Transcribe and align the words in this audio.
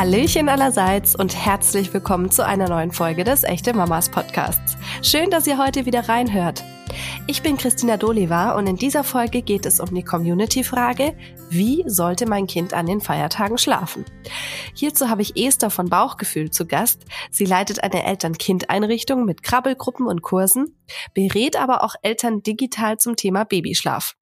Hallöchen 0.00 0.48
allerseits 0.48 1.14
und 1.14 1.36
herzlich 1.36 1.92
willkommen 1.92 2.30
zu 2.30 2.42
einer 2.42 2.70
neuen 2.70 2.90
Folge 2.90 3.22
des 3.22 3.44
Echte 3.44 3.74
Mamas 3.74 4.08
Podcasts. 4.08 4.78
Schön, 5.02 5.28
dass 5.28 5.46
ihr 5.46 5.58
heute 5.58 5.84
wieder 5.84 6.08
reinhört. 6.08 6.64
Ich 7.26 7.42
bin 7.42 7.58
Christina 7.58 7.98
Doliva 7.98 8.52
und 8.52 8.66
in 8.66 8.76
dieser 8.76 9.04
Folge 9.04 9.42
geht 9.42 9.66
es 9.66 9.78
um 9.78 9.94
die 9.94 10.02
Community-Frage, 10.02 11.14
wie 11.50 11.84
sollte 11.86 12.24
mein 12.26 12.46
Kind 12.46 12.72
an 12.72 12.86
den 12.86 13.02
Feiertagen 13.02 13.58
schlafen? 13.58 14.06
Hierzu 14.72 15.10
habe 15.10 15.20
ich 15.20 15.36
Esther 15.36 15.68
von 15.68 15.90
Bauchgefühl 15.90 16.50
zu 16.50 16.64
Gast. 16.64 17.04
Sie 17.30 17.44
leitet 17.44 17.84
eine 17.84 18.02
Eltern-Kind-Einrichtung 18.02 19.26
mit 19.26 19.42
Krabbelgruppen 19.42 20.06
und 20.06 20.22
Kursen, 20.22 20.78
berät 21.12 21.60
aber 21.60 21.84
auch 21.84 21.94
Eltern 22.00 22.42
digital 22.42 22.96
zum 22.96 23.16
Thema 23.16 23.44
Babyschlaf. 23.44 24.16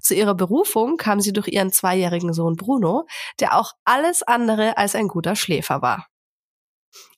Zu 0.00 0.14
ihrer 0.14 0.34
Berufung 0.34 0.96
kam 0.96 1.20
sie 1.20 1.32
durch 1.32 1.48
ihren 1.48 1.72
zweijährigen 1.72 2.32
Sohn 2.32 2.56
Bruno, 2.56 3.06
der 3.40 3.58
auch 3.58 3.72
alles 3.84 4.22
andere 4.22 4.76
als 4.76 4.94
ein 4.94 5.08
guter 5.08 5.36
Schläfer 5.36 5.82
war. 5.82 6.06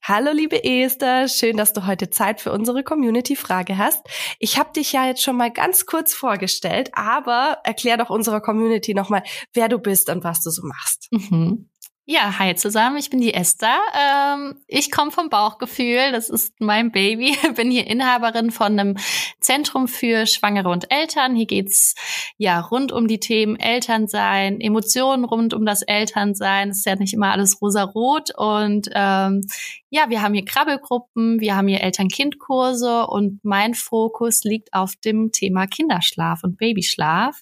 Hallo 0.03 0.33
liebe 0.33 0.63
Esther, 0.63 1.29
schön, 1.29 1.57
dass 1.57 1.73
du 1.73 1.87
heute 1.87 2.11
Zeit 2.11 2.41
für 2.41 2.53
unsere 2.53 2.85
Community-Frage 2.85 3.79
hast. 3.79 4.07
Ich 4.39 4.59
habe 4.59 4.73
dich 4.73 4.93
ja 4.93 5.07
jetzt 5.07 5.23
schon 5.23 5.37
mal 5.37 5.51
ganz 5.51 5.87
kurz 5.87 6.15
vorgestellt, 6.15 6.91
aber 6.93 7.59
erklär 7.65 7.97
doch 7.97 8.11
unserer 8.11 8.41
Community 8.41 8.95
nochmal, 8.95 9.23
wer 9.53 9.69
du 9.69 9.79
bist 9.79 10.11
und 10.11 10.23
was 10.23 10.43
du 10.43 10.51
so 10.51 10.63
machst. 10.67 11.09
Mhm. 11.11 11.71
Ja, 12.07 12.39
hi 12.39 12.55
zusammen, 12.55 12.99
ich 12.99 13.09
bin 13.09 13.23
die 13.23 13.33
Esther. 13.33 13.79
Ähm, 13.99 14.61
ich 14.67 14.91
komme 14.91 15.11
vom 15.11 15.31
Bauchgefühl, 15.31 16.13
das 16.13 16.29
ist 16.29 16.53
mein 16.61 16.93
Baby. 16.93 17.35
Bin 17.57 17.71
hier 17.71 17.87
Inhaberin 17.87 18.51
von 18.51 18.79
einem 18.79 18.97
Zentrum 19.41 19.89
für 19.89 20.27
Schwangere 20.27 20.69
und 20.69 20.93
Eltern. 20.93 21.35
Hier 21.35 21.47
geht's 21.47 21.95
ja 22.37 22.61
rund 22.61 22.93
um 22.93 23.09
die 23.09 23.21
Themen 23.21 23.59
Elternsein, 23.59 24.61
Emotionen 24.61 25.25
rund 25.25 25.55
um 25.55 25.65
das 25.65 25.81
Elternsein. 25.81 26.69
Es 26.69 26.81
ist 26.81 26.85
ja 26.85 26.97
nicht 26.97 27.15
immer 27.15 27.33
alles 27.33 27.63
rosa-rot. 27.63 28.37
Und 28.37 28.91
ähm, 28.93 29.47
ja, 29.95 30.11
wir 30.11 30.23
haben 30.23 30.35
hier 30.35 30.45
Krabbelgruppen, 30.45 31.39
wir 31.39 31.55
haben 31.55 31.69
hier 31.69 31.81
Eltern-Kind-Kurse 31.81 33.07
und 33.07 33.39
mein 33.45 33.75
Fokus 33.75 34.43
liegt 34.43 34.75
auf 34.75 34.97
dem 34.97 35.31
Thema 35.31 35.69
Kinderschlaf 35.69 36.43
und 36.43 36.59
Babyschlaf. 36.59 37.41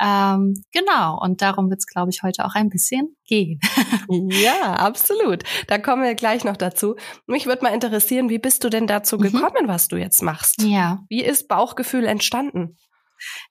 Ähm, 0.00 0.54
genau, 0.72 1.20
und 1.20 1.42
darum 1.42 1.68
wird's, 1.68 1.86
glaube 1.86 2.10
ich, 2.10 2.22
heute 2.22 2.46
auch 2.46 2.54
ein 2.54 2.70
bisschen 2.70 3.16
gehen. 3.26 3.60
ja, 4.30 4.72
absolut. 4.76 5.42
Da 5.66 5.76
kommen 5.76 6.02
wir 6.02 6.14
gleich 6.14 6.42
noch 6.42 6.56
dazu. 6.56 6.96
Mich 7.26 7.44
würde 7.44 7.64
mal 7.64 7.74
interessieren, 7.74 8.30
wie 8.30 8.38
bist 8.38 8.64
du 8.64 8.70
denn 8.70 8.86
dazu 8.86 9.18
mhm. 9.18 9.22
gekommen, 9.22 9.64
mhm. 9.64 9.68
was 9.68 9.88
du 9.88 9.96
jetzt 9.96 10.22
machst? 10.22 10.62
Ja. 10.62 11.04
Wie 11.10 11.22
ist 11.22 11.48
Bauchgefühl 11.48 12.06
entstanden? 12.06 12.78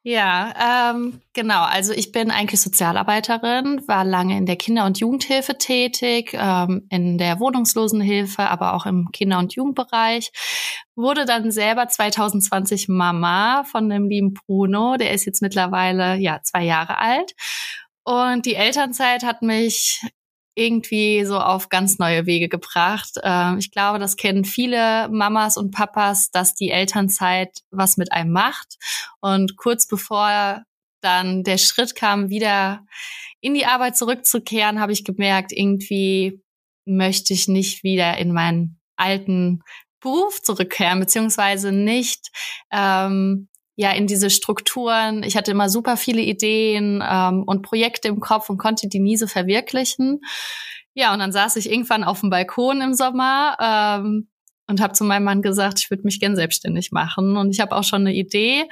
Ja, 0.03 0.91
ähm, 0.93 1.21
genau. 1.33 1.63
Also 1.63 1.93
ich 1.93 2.11
bin 2.11 2.31
eigentlich 2.31 2.61
Sozialarbeiterin, 2.61 3.81
war 3.87 4.03
lange 4.03 4.37
in 4.37 4.45
der 4.45 4.55
Kinder- 4.55 4.85
und 4.85 4.99
Jugendhilfe 4.99 5.57
tätig, 5.57 6.31
ähm, 6.33 6.87
in 6.89 7.17
der 7.17 7.39
Wohnungslosenhilfe, 7.39 8.49
aber 8.49 8.73
auch 8.73 8.85
im 8.85 9.09
Kinder- 9.11 9.39
und 9.39 9.53
Jugendbereich. 9.55 10.31
Wurde 10.95 11.25
dann 11.25 11.51
selber 11.51 11.87
2020 11.87 12.87
Mama 12.87 13.63
von 13.63 13.89
dem 13.89 14.09
lieben 14.09 14.33
Bruno. 14.33 14.97
Der 14.97 15.11
ist 15.11 15.25
jetzt 15.25 15.41
mittlerweile 15.41 16.15
ja 16.15 16.41
zwei 16.43 16.63
Jahre 16.63 16.97
alt. 16.97 17.33
Und 18.03 18.45
die 18.45 18.55
Elternzeit 18.55 19.23
hat 19.23 19.41
mich 19.41 20.01
irgendwie 20.55 21.25
so 21.25 21.39
auf 21.39 21.69
ganz 21.69 21.99
neue 21.99 22.25
Wege 22.25 22.49
gebracht. 22.49 23.11
Ähm, 23.23 23.57
ich 23.59 23.71
glaube, 23.71 23.99
das 23.99 24.17
kennen 24.17 24.45
viele 24.45 25.07
Mamas 25.09 25.57
und 25.57 25.71
Papas, 25.71 26.31
dass 26.31 26.53
die 26.53 26.71
Elternzeit 26.71 27.59
was 27.71 27.97
mit 27.97 28.11
einem 28.11 28.31
macht. 28.31 28.77
Und 29.21 29.57
kurz 29.57 29.87
bevor 29.87 30.63
dann 31.01 31.43
der 31.43 31.57
Schritt 31.57 31.95
kam, 31.95 32.29
wieder 32.29 32.85
in 33.41 33.53
die 33.53 33.65
Arbeit 33.65 33.97
zurückzukehren, 33.97 34.79
habe 34.81 34.91
ich 34.91 35.05
gemerkt, 35.05 35.51
irgendwie 35.53 36.41
möchte 36.85 37.33
ich 37.33 37.47
nicht 37.47 37.83
wieder 37.83 38.17
in 38.17 38.33
meinen 38.33 38.79
alten 38.97 39.61
Beruf 40.01 40.41
zurückkehren, 40.41 40.99
beziehungsweise 40.99 41.71
nicht 41.71 42.31
ähm, 42.71 43.49
ja 43.79 43.91
in 43.91 44.07
diese 44.07 44.29
Strukturen. 44.29 45.23
Ich 45.23 45.37
hatte 45.37 45.51
immer 45.51 45.69
super 45.69 45.95
viele 45.95 46.21
Ideen 46.21 47.01
ähm, 47.01 47.43
und 47.45 47.61
Projekte 47.61 48.09
im 48.09 48.19
Kopf 48.19 48.49
und 48.49 48.57
konnte 48.57 48.89
die 48.89 48.99
nie 48.99 49.15
so 49.15 49.25
verwirklichen. 49.25 50.19
Ja, 50.93 51.13
und 51.13 51.19
dann 51.19 51.31
saß 51.31 51.55
ich 51.55 51.71
irgendwann 51.71 52.03
auf 52.03 52.19
dem 52.19 52.29
Balkon 52.29 52.81
im 52.81 52.93
Sommer 52.93 53.55
ähm, 53.61 54.27
und 54.67 54.81
habe 54.81 54.91
zu 54.91 55.05
meinem 55.05 55.23
Mann 55.23 55.41
gesagt, 55.41 55.79
ich 55.79 55.89
würde 55.89 56.03
mich 56.03 56.19
gern 56.19 56.35
selbstständig 56.35 56.91
machen. 56.91 57.37
Und 57.37 57.51
ich 57.51 57.61
habe 57.61 57.73
auch 57.73 57.85
schon 57.85 58.01
eine 58.01 58.13
Idee. 58.13 58.65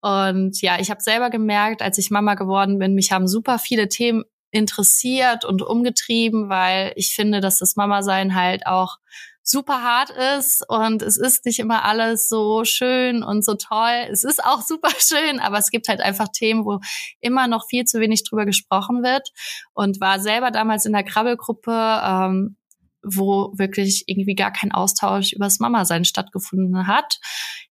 Und 0.00 0.62
ja, 0.62 0.80
ich 0.80 0.90
habe 0.90 1.02
selber 1.02 1.28
gemerkt, 1.28 1.82
als 1.82 1.98
ich 1.98 2.10
Mama 2.10 2.34
geworden 2.34 2.78
bin, 2.78 2.94
mich 2.94 3.12
haben 3.12 3.28
super 3.28 3.58
viele 3.58 3.90
Themen 3.90 4.24
interessiert 4.50 5.44
und 5.44 5.60
umgetrieben, 5.60 6.48
weil 6.48 6.94
ich 6.96 7.14
finde, 7.14 7.42
dass 7.42 7.58
das 7.58 7.76
Mama-Sein 7.76 8.34
halt 8.34 8.66
auch 8.66 8.96
super 9.44 9.82
hart 9.82 10.10
ist 10.38 10.64
und 10.68 11.02
es 11.02 11.18
ist 11.18 11.44
nicht 11.44 11.58
immer 11.58 11.84
alles 11.84 12.28
so 12.28 12.64
schön 12.64 13.22
und 13.22 13.44
so 13.44 13.54
toll. 13.54 14.06
Es 14.10 14.24
ist 14.24 14.42
auch 14.42 14.62
super 14.66 14.90
schön, 14.98 15.38
aber 15.38 15.58
es 15.58 15.70
gibt 15.70 15.88
halt 15.88 16.00
einfach 16.00 16.28
Themen, 16.28 16.64
wo 16.64 16.80
immer 17.20 17.46
noch 17.46 17.66
viel 17.68 17.84
zu 17.84 18.00
wenig 18.00 18.24
drüber 18.24 18.46
gesprochen 18.46 19.02
wird 19.02 19.30
und 19.74 20.00
war 20.00 20.18
selber 20.18 20.50
damals 20.50 20.86
in 20.86 20.92
der 20.92 21.04
Krabbelgruppe, 21.04 22.00
ähm, 22.02 22.56
wo 23.02 23.52
wirklich 23.54 24.04
irgendwie 24.06 24.34
gar 24.34 24.50
kein 24.50 24.72
Austausch 24.72 25.34
übers 25.34 25.60
Mama-Sein 25.60 26.06
stattgefunden 26.06 26.86
hat. 26.86 27.20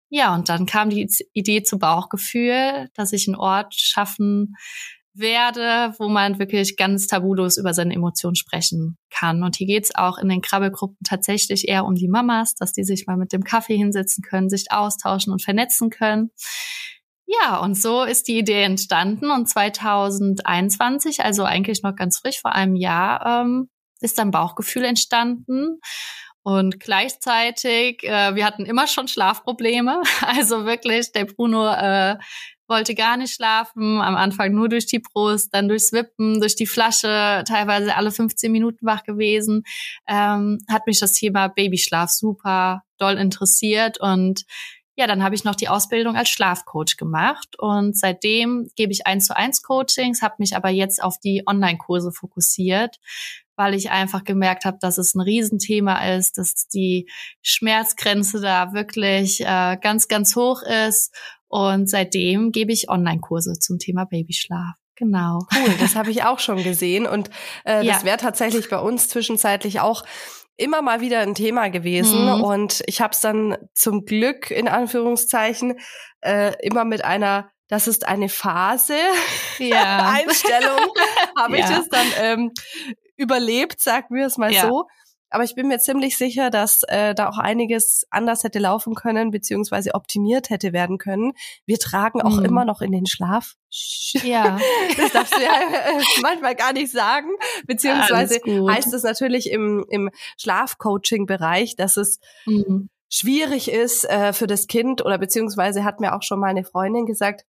Ja, 0.09 0.35
und 0.35 0.49
dann 0.49 0.65
kam 0.65 0.89
die 0.89 1.09
Idee 1.31 1.63
zu 1.63 1.79
Bauchgefühl, 1.79 2.89
dass 2.95 3.13
ich 3.13 3.29
einen 3.29 3.37
Ort 3.37 3.73
schaffen 3.73 4.57
werde, 5.13 5.93
wo 5.99 6.07
man 6.07 6.39
wirklich 6.39 6.77
ganz 6.77 7.07
tabulos 7.07 7.57
über 7.57 7.73
seine 7.73 7.93
Emotionen 7.93 8.35
sprechen 8.35 8.97
kann. 9.09 9.43
Und 9.43 9.55
hier 9.55 9.67
geht's 9.67 9.93
auch 9.93 10.17
in 10.17 10.29
den 10.29 10.41
Krabbelgruppen 10.41 10.97
tatsächlich 11.05 11.67
eher 11.67 11.85
um 11.85 11.95
die 11.95 12.07
Mamas, 12.07 12.55
dass 12.55 12.71
die 12.71 12.83
sich 12.83 13.07
mal 13.07 13.17
mit 13.17 13.33
dem 13.33 13.43
Kaffee 13.43 13.75
hinsetzen 13.75 14.23
können, 14.23 14.49
sich 14.49 14.71
austauschen 14.71 15.33
und 15.33 15.41
vernetzen 15.41 15.89
können. 15.89 16.31
Ja, 17.25 17.59
und 17.59 17.75
so 17.75 18.03
ist 18.03 18.27
die 18.27 18.37
Idee 18.37 18.63
entstanden 18.63 19.31
und 19.31 19.47
2021, 19.47 21.23
also 21.23 21.43
eigentlich 21.43 21.81
noch 21.81 21.95
ganz 21.95 22.19
frisch 22.19 22.41
vor 22.41 22.53
einem 22.53 22.75
Jahr, 22.75 23.43
ähm, 23.43 23.69
ist 24.01 24.17
dann 24.17 24.31
Bauchgefühl 24.31 24.83
entstanden. 24.83 25.79
Und 26.43 26.79
gleichzeitig, 26.79 28.03
äh, 28.03 28.35
wir 28.35 28.45
hatten 28.45 28.65
immer 28.65 28.87
schon 28.87 29.07
Schlafprobleme. 29.07 30.01
Also 30.25 30.65
wirklich, 30.65 31.11
der 31.11 31.25
Bruno 31.25 31.67
äh, 31.67 32.17
wollte 32.67 32.95
gar 32.95 33.17
nicht 33.17 33.35
schlafen, 33.35 34.01
am 34.01 34.15
Anfang 34.15 34.53
nur 34.53 34.69
durch 34.69 34.87
die 34.87 34.99
Brust, 34.99 35.53
dann 35.53 35.67
durchs 35.67 35.91
Wippen, 35.91 36.39
durch 36.39 36.55
die 36.55 36.65
Flasche, 36.65 37.43
teilweise 37.45 37.95
alle 37.95 38.11
15 38.11 38.51
Minuten 38.51 38.85
wach 38.85 39.03
gewesen, 39.03 39.63
ähm, 40.07 40.59
hat 40.69 40.87
mich 40.87 40.99
das 40.99 41.13
Thema 41.13 41.49
Babyschlaf 41.49 42.09
super 42.09 42.83
doll 42.97 43.17
interessiert. 43.17 43.99
Und 43.99 44.45
ja, 44.95 45.05
dann 45.05 45.23
habe 45.23 45.35
ich 45.35 45.43
noch 45.43 45.55
die 45.55 45.67
Ausbildung 45.67 46.15
als 46.15 46.29
Schlafcoach 46.29 46.97
gemacht. 46.97 47.59
Und 47.59 47.97
seitdem 47.97 48.69
gebe 48.75 48.91
ich 48.91 49.05
eins 49.05 49.25
zu 49.25 49.35
eins 49.35 49.61
Coachings, 49.61 50.21
habe 50.21 50.35
mich 50.39 50.55
aber 50.55 50.69
jetzt 50.69 51.03
auf 51.03 51.19
die 51.19 51.43
Online-Kurse 51.45 52.11
fokussiert, 52.11 52.97
weil 53.61 53.75
ich 53.75 53.91
einfach 53.91 54.23
gemerkt 54.23 54.65
habe, 54.65 54.79
dass 54.81 54.97
es 54.97 55.13
ein 55.13 55.21
Riesenthema 55.21 56.15
ist, 56.15 56.39
dass 56.39 56.67
die 56.67 57.07
Schmerzgrenze 57.43 58.41
da 58.41 58.73
wirklich 58.73 59.41
äh, 59.41 59.77
ganz, 59.79 60.07
ganz 60.07 60.35
hoch 60.35 60.63
ist 60.63 61.15
und 61.47 61.87
seitdem 61.87 62.51
gebe 62.51 62.71
ich 62.71 62.89
Online-Kurse 62.89 63.53
zum 63.59 63.77
Thema 63.77 64.05
Babyschlaf. 64.05 64.73
Genau. 64.95 65.45
Cool, 65.53 65.75
das 65.79 65.95
habe 65.95 66.09
ich 66.09 66.23
auch 66.23 66.39
schon 66.39 66.63
gesehen. 66.63 67.05
Und 67.05 67.29
äh, 67.63 67.85
ja. 67.85 67.93
das 67.93 68.03
wäre 68.03 68.17
tatsächlich 68.17 68.67
bei 68.69 68.79
uns 68.79 69.09
zwischenzeitlich 69.09 69.79
auch 69.79 70.03
immer 70.57 70.81
mal 70.81 71.01
wieder 71.01 71.19
ein 71.19 71.35
Thema 71.35 71.69
gewesen. 71.69 72.25
Mhm. 72.25 72.43
Und 72.43 72.83
ich 72.87 72.99
habe 72.99 73.13
es 73.13 73.19
dann 73.19 73.57
zum 73.75 74.05
Glück 74.05 74.49
in 74.49 74.67
Anführungszeichen 74.67 75.77
äh, 76.21 76.53
immer 76.65 76.83
mit 76.83 77.05
einer 77.05 77.51
das 77.71 77.87
ist 77.87 78.05
eine 78.05 78.27
Phase 78.27 78.97
ja. 79.57 80.13
Einstellung 80.13 80.93
habe 81.37 81.57
ja. 81.57 81.69
ich 81.69 81.77
es 81.77 81.87
dann 81.87 82.07
ähm, 82.19 82.51
überlebt, 83.21 83.81
sagen 83.81 84.15
wir 84.15 84.25
es 84.25 84.37
mal 84.37 84.51
ja. 84.51 84.67
so. 84.67 84.87
Aber 85.33 85.45
ich 85.45 85.55
bin 85.55 85.69
mir 85.69 85.79
ziemlich 85.79 86.17
sicher, 86.17 86.49
dass 86.49 86.83
äh, 86.89 87.15
da 87.15 87.29
auch 87.29 87.37
einiges 87.37 88.05
anders 88.09 88.43
hätte 88.43 88.59
laufen 88.59 88.95
können, 88.95 89.31
beziehungsweise 89.31 89.93
optimiert 89.95 90.49
hätte 90.49 90.73
werden 90.73 90.97
können. 90.97 91.31
Wir 91.65 91.79
tragen 91.79 92.21
auch 92.21 92.37
mhm. 92.37 92.45
immer 92.45 92.65
noch 92.65 92.81
in 92.81 92.91
den 92.91 93.05
Schlaf. 93.05 93.55
Ja. 94.23 94.59
Das 94.97 95.13
darfst 95.13 95.33
du 95.35 95.41
ja 95.41 95.53
äh, 95.53 96.01
manchmal 96.21 96.55
gar 96.55 96.73
nicht 96.73 96.91
sagen. 96.91 97.29
Beziehungsweise 97.65 98.41
heißt 98.45 98.93
es 98.93 99.03
natürlich 99.03 99.49
im, 99.49 99.85
im 99.89 100.09
Schlafcoaching-Bereich, 100.37 101.77
dass 101.77 101.95
es 101.95 102.19
mhm. 102.45 102.89
schwierig 103.09 103.71
ist 103.71 104.03
äh, 104.09 104.33
für 104.33 104.47
das 104.47 104.67
Kind 104.67 105.03
oder 105.05 105.17
beziehungsweise 105.17 105.85
hat 105.85 106.01
mir 106.01 106.13
auch 106.13 106.23
schon 106.23 106.39
mal 106.41 106.47
eine 106.47 106.65
Freundin 106.65 107.05
gesagt, 107.05 107.45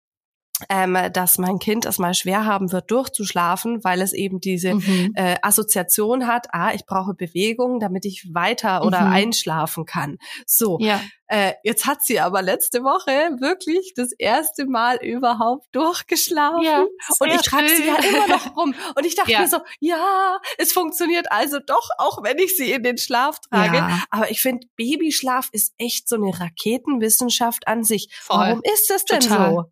ähm, 0.69 0.97
dass 1.13 1.37
mein 1.37 1.59
Kind 1.59 1.85
es 1.85 1.99
mal 1.99 2.13
schwer 2.13 2.45
haben 2.45 2.71
wird, 2.71 2.89
durchzuschlafen, 2.89 3.83
weil 3.83 4.01
es 4.01 4.13
eben 4.13 4.39
diese 4.39 4.75
mhm. 4.75 5.13
äh, 5.15 5.35
Assoziation 5.41 6.27
hat, 6.27 6.47
ah, 6.51 6.73
ich 6.73 6.85
brauche 6.85 7.13
Bewegung, 7.13 7.79
damit 7.79 8.05
ich 8.05 8.33
weiter 8.33 8.83
oder 8.83 9.01
mhm. 9.01 9.13
einschlafen 9.13 9.85
kann. 9.85 10.17
So, 10.45 10.77
ja. 10.79 11.01
Äh, 11.29 11.53
jetzt 11.63 11.85
hat 11.85 12.03
sie 12.03 12.21
aber 12.21 12.41
letzte 12.41 12.83
Woche 12.83 13.11
wirklich 13.41 13.93
das 13.95 14.13
erste 14.13 14.65
Mal 14.65 14.95
überhaupt 15.03 15.67
durchgeschlafen. 15.73 16.63
Ja, 16.63 16.85
und 17.19 17.27
ich 17.29 17.41
trage 17.41 17.67
sie 17.67 17.85
ja 17.85 17.95
immer 17.97 18.27
noch 18.27 18.55
rum. 18.55 18.73
Und 18.95 19.05
ich 19.05 19.15
dachte 19.15 19.31
ja. 19.31 19.41
mir 19.41 19.47
so, 19.47 19.57
ja, 19.81 20.39
es 20.57 20.71
funktioniert 20.71 21.29
also 21.29 21.59
doch, 21.59 21.89
auch 21.97 22.23
wenn 22.23 22.37
ich 22.37 22.55
sie 22.55 22.71
in 22.71 22.83
den 22.83 22.97
Schlaf 22.97 23.39
trage. 23.39 23.77
Ja. 23.77 24.03
Aber 24.09 24.31
ich 24.31 24.41
finde, 24.41 24.67
Babyschlaf 24.77 25.49
ist 25.51 25.73
echt 25.77 26.07
so 26.07 26.15
eine 26.15 26.31
Raketenwissenschaft 26.39 27.67
an 27.67 27.83
sich. 27.83 28.07
Voll. 28.21 28.37
Warum 28.37 28.61
ist 28.63 28.89
das 28.89 29.03
denn 29.03 29.19
Total. 29.19 29.51
so? 29.51 29.71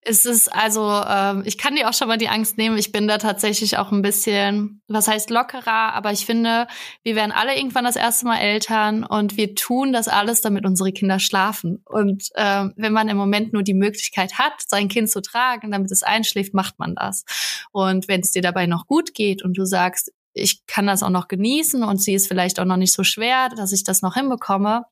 Es 0.00 0.17
ist 0.24 0.52
also, 0.52 1.02
ähm, 1.06 1.42
ich 1.44 1.58
kann 1.58 1.76
dir 1.76 1.88
auch 1.88 1.94
schon 1.94 2.08
mal 2.08 2.18
die 2.18 2.28
Angst 2.28 2.58
nehmen. 2.58 2.78
Ich 2.78 2.92
bin 2.92 3.08
da 3.08 3.18
tatsächlich 3.18 3.78
auch 3.78 3.92
ein 3.92 4.02
bisschen, 4.02 4.82
was 4.88 5.08
heißt 5.08 5.30
lockerer, 5.30 5.94
aber 5.94 6.12
ich 6.12 6.26
finde, 6.26 6.66
wir 7.02 7.16
werden 7.16 7.32
alle 7.32 7.56
irgendwann 7.56 7.84
das 7.84 7.96
erste 7.96 8.26
Mal 8.26 8.38
Eltern 8.38 9.04
und 9.04 9.36
wir 9.36 9.54
tun 9.54 9.92
das 9.92 10.08
alles, 10.08 10.40
damit 10.40 10.64
unsere 10.64 10.92
Kinder 10.92 11.18
schlafen. 11.18 11.82
Und 11.84 12.28
ähm, 12.36 12.72
wenn 12.76 12.92
man 12.92 13.08
im 13.08 13.16
Moment 13.16 13.52
nur 13.52 13.62
die 13.62 13.74
Möglichkeit 13.74 14.38
hat, 14.38 14.54
sein 14.66 14.88
Kind 14.88 15.10
zu 15.10 15.20
tragen, 15.20 15.70
damit 15.70 15.90
es 15.90 16.02
einschläft, 16.02 16.54
macht 16.54 16.78
man 16.78 16.94
das. 16.94 17.24
Und 17.72 18.08
wenn 18.08 18.20
es 18.20 18.30
dir 18.30 18.42
dabei 18.42 18.66
noch 18.66 18.86
gut 18.86 19.14
geht 19.14 19.42
und 19.42 19.58
du 19.58 19.64
sagst, 19.64 20.12
ich 20.34 20.66
kann 20.66 20.86
das 20.86 21.02
auch 21.02 21.10
noch 21.10 21.28
genießen 21.28 21.82
und 21.82 22.00
sie 22.00 22.14
ist 22.14 22.28
vielleicht 22.28 22.60
auch 22.60 22.64
noch 22.64 22.76
nicht 22.76 22.92
so 22.92 23.02
schwer, 23.02 23.48
dass 23.50 23.72
ich 23.72 23.84
das 23.84 24.02
noch 24.02 24.14
hinbekomme, 24.14 24.84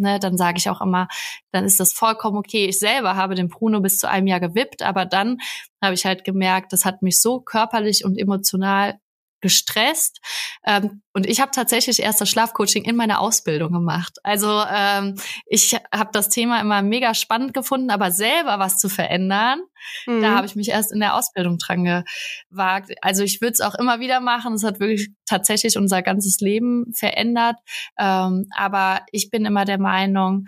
ne, 0.00 0.18
dann 0.18 0.36
sage 0.36 0.58
ich 0.58 0.68
auch 0.68 0.80
immer, 0.80 1.08
dann 1.52 1.64
ist 1.64 1.78
das 1.80 1.92
vollkommen 1.92 2.38
okay. 2.38 2.66
Ich 2.66 2.78
selber 2.78 3.16
habe 3.16 3.34
den 3.34 3.48
Bruno 3.48 3.80
bis 3.80 3.98
zu 3.98 4.08
einem 4.08 4.26
Jahr 4.26 4.40
gewippt, 4.40 4.82
aber 4.82 5.06
dann 5.06 5.38
habe 5.82 5.94
ich 5.94 6.04
halt 6.04 6.24
gemerkt, 6.24 6.72
das 6.72 6.84
hat 6.84 7.02
mich 7.02 7.20
so 7.20 7.40
körperlich 7.40 8.04
und 8.04 8.18
emotional 8.18 8.98
gestresst. 9.40 10.20
Ähm, 10.64 11.02
und 11.12 11.26
ich 11.26 11.40
habe 11.40 11.50
tatsächlich 11.50 12.00
erst 12.00 12.20
das 12.20 12.28
Schlafcoaching 12.30 12.84
in 12.84 12.96
meiner 12.96 13.20
Ausbildung 13.20 13.72
gemacht. 13.72 14.18
Also 14.22 14.62
ähm, 14.72 15.16
ich 15.46 15.74
habe 15.92 16.10
das 16.12 16.28
Thema 16.28 16.60
immer 16.60 16.82
mega 16.82 17.14
spannend 17.14 17.54
gefunden, 17.54 17.90
aber 17.90 18.10
selber 18.12 18.58
was 18.58 18.78
zu 18.78 18.88
verändern, 18.88 19.60
mhm. 20.06 20.22
da 20.22 20.36
habe 20.36 20.46
ich 20.46 20.56
mich 20.56 20.68
erst 20.68 20.92
in 20.92 21.00
der 21.00 21.14
Ausbildung 21.14 21.58
dran 21.58 21.84
gewagt. 21.84 22.92
Also 23.02 23.22
ich 23.22 23.40
würde 23.40 23.52
es 23.52 23.60
auch 23.60 23.74
immer 23.74 24.00
wieder 24.00 24.20
machen. 24.20 24.54
Es 24.54 24.64
hat 24.64 24.80
wirklich 24.80 25.10
tatsächlich 25.26 25.76
unser 25.76 26.02
ganzes 26.02 26.40
Leben 26.40 26.92
verändert. 26.94 27.56
Ähm, 27.98 28.46
aber 28.56 29.00
ich 29.10 29.30
bin 29.30 29.44
immer 29.44 29.64
der 29.64 29.78
Meinung, 29.78 30.46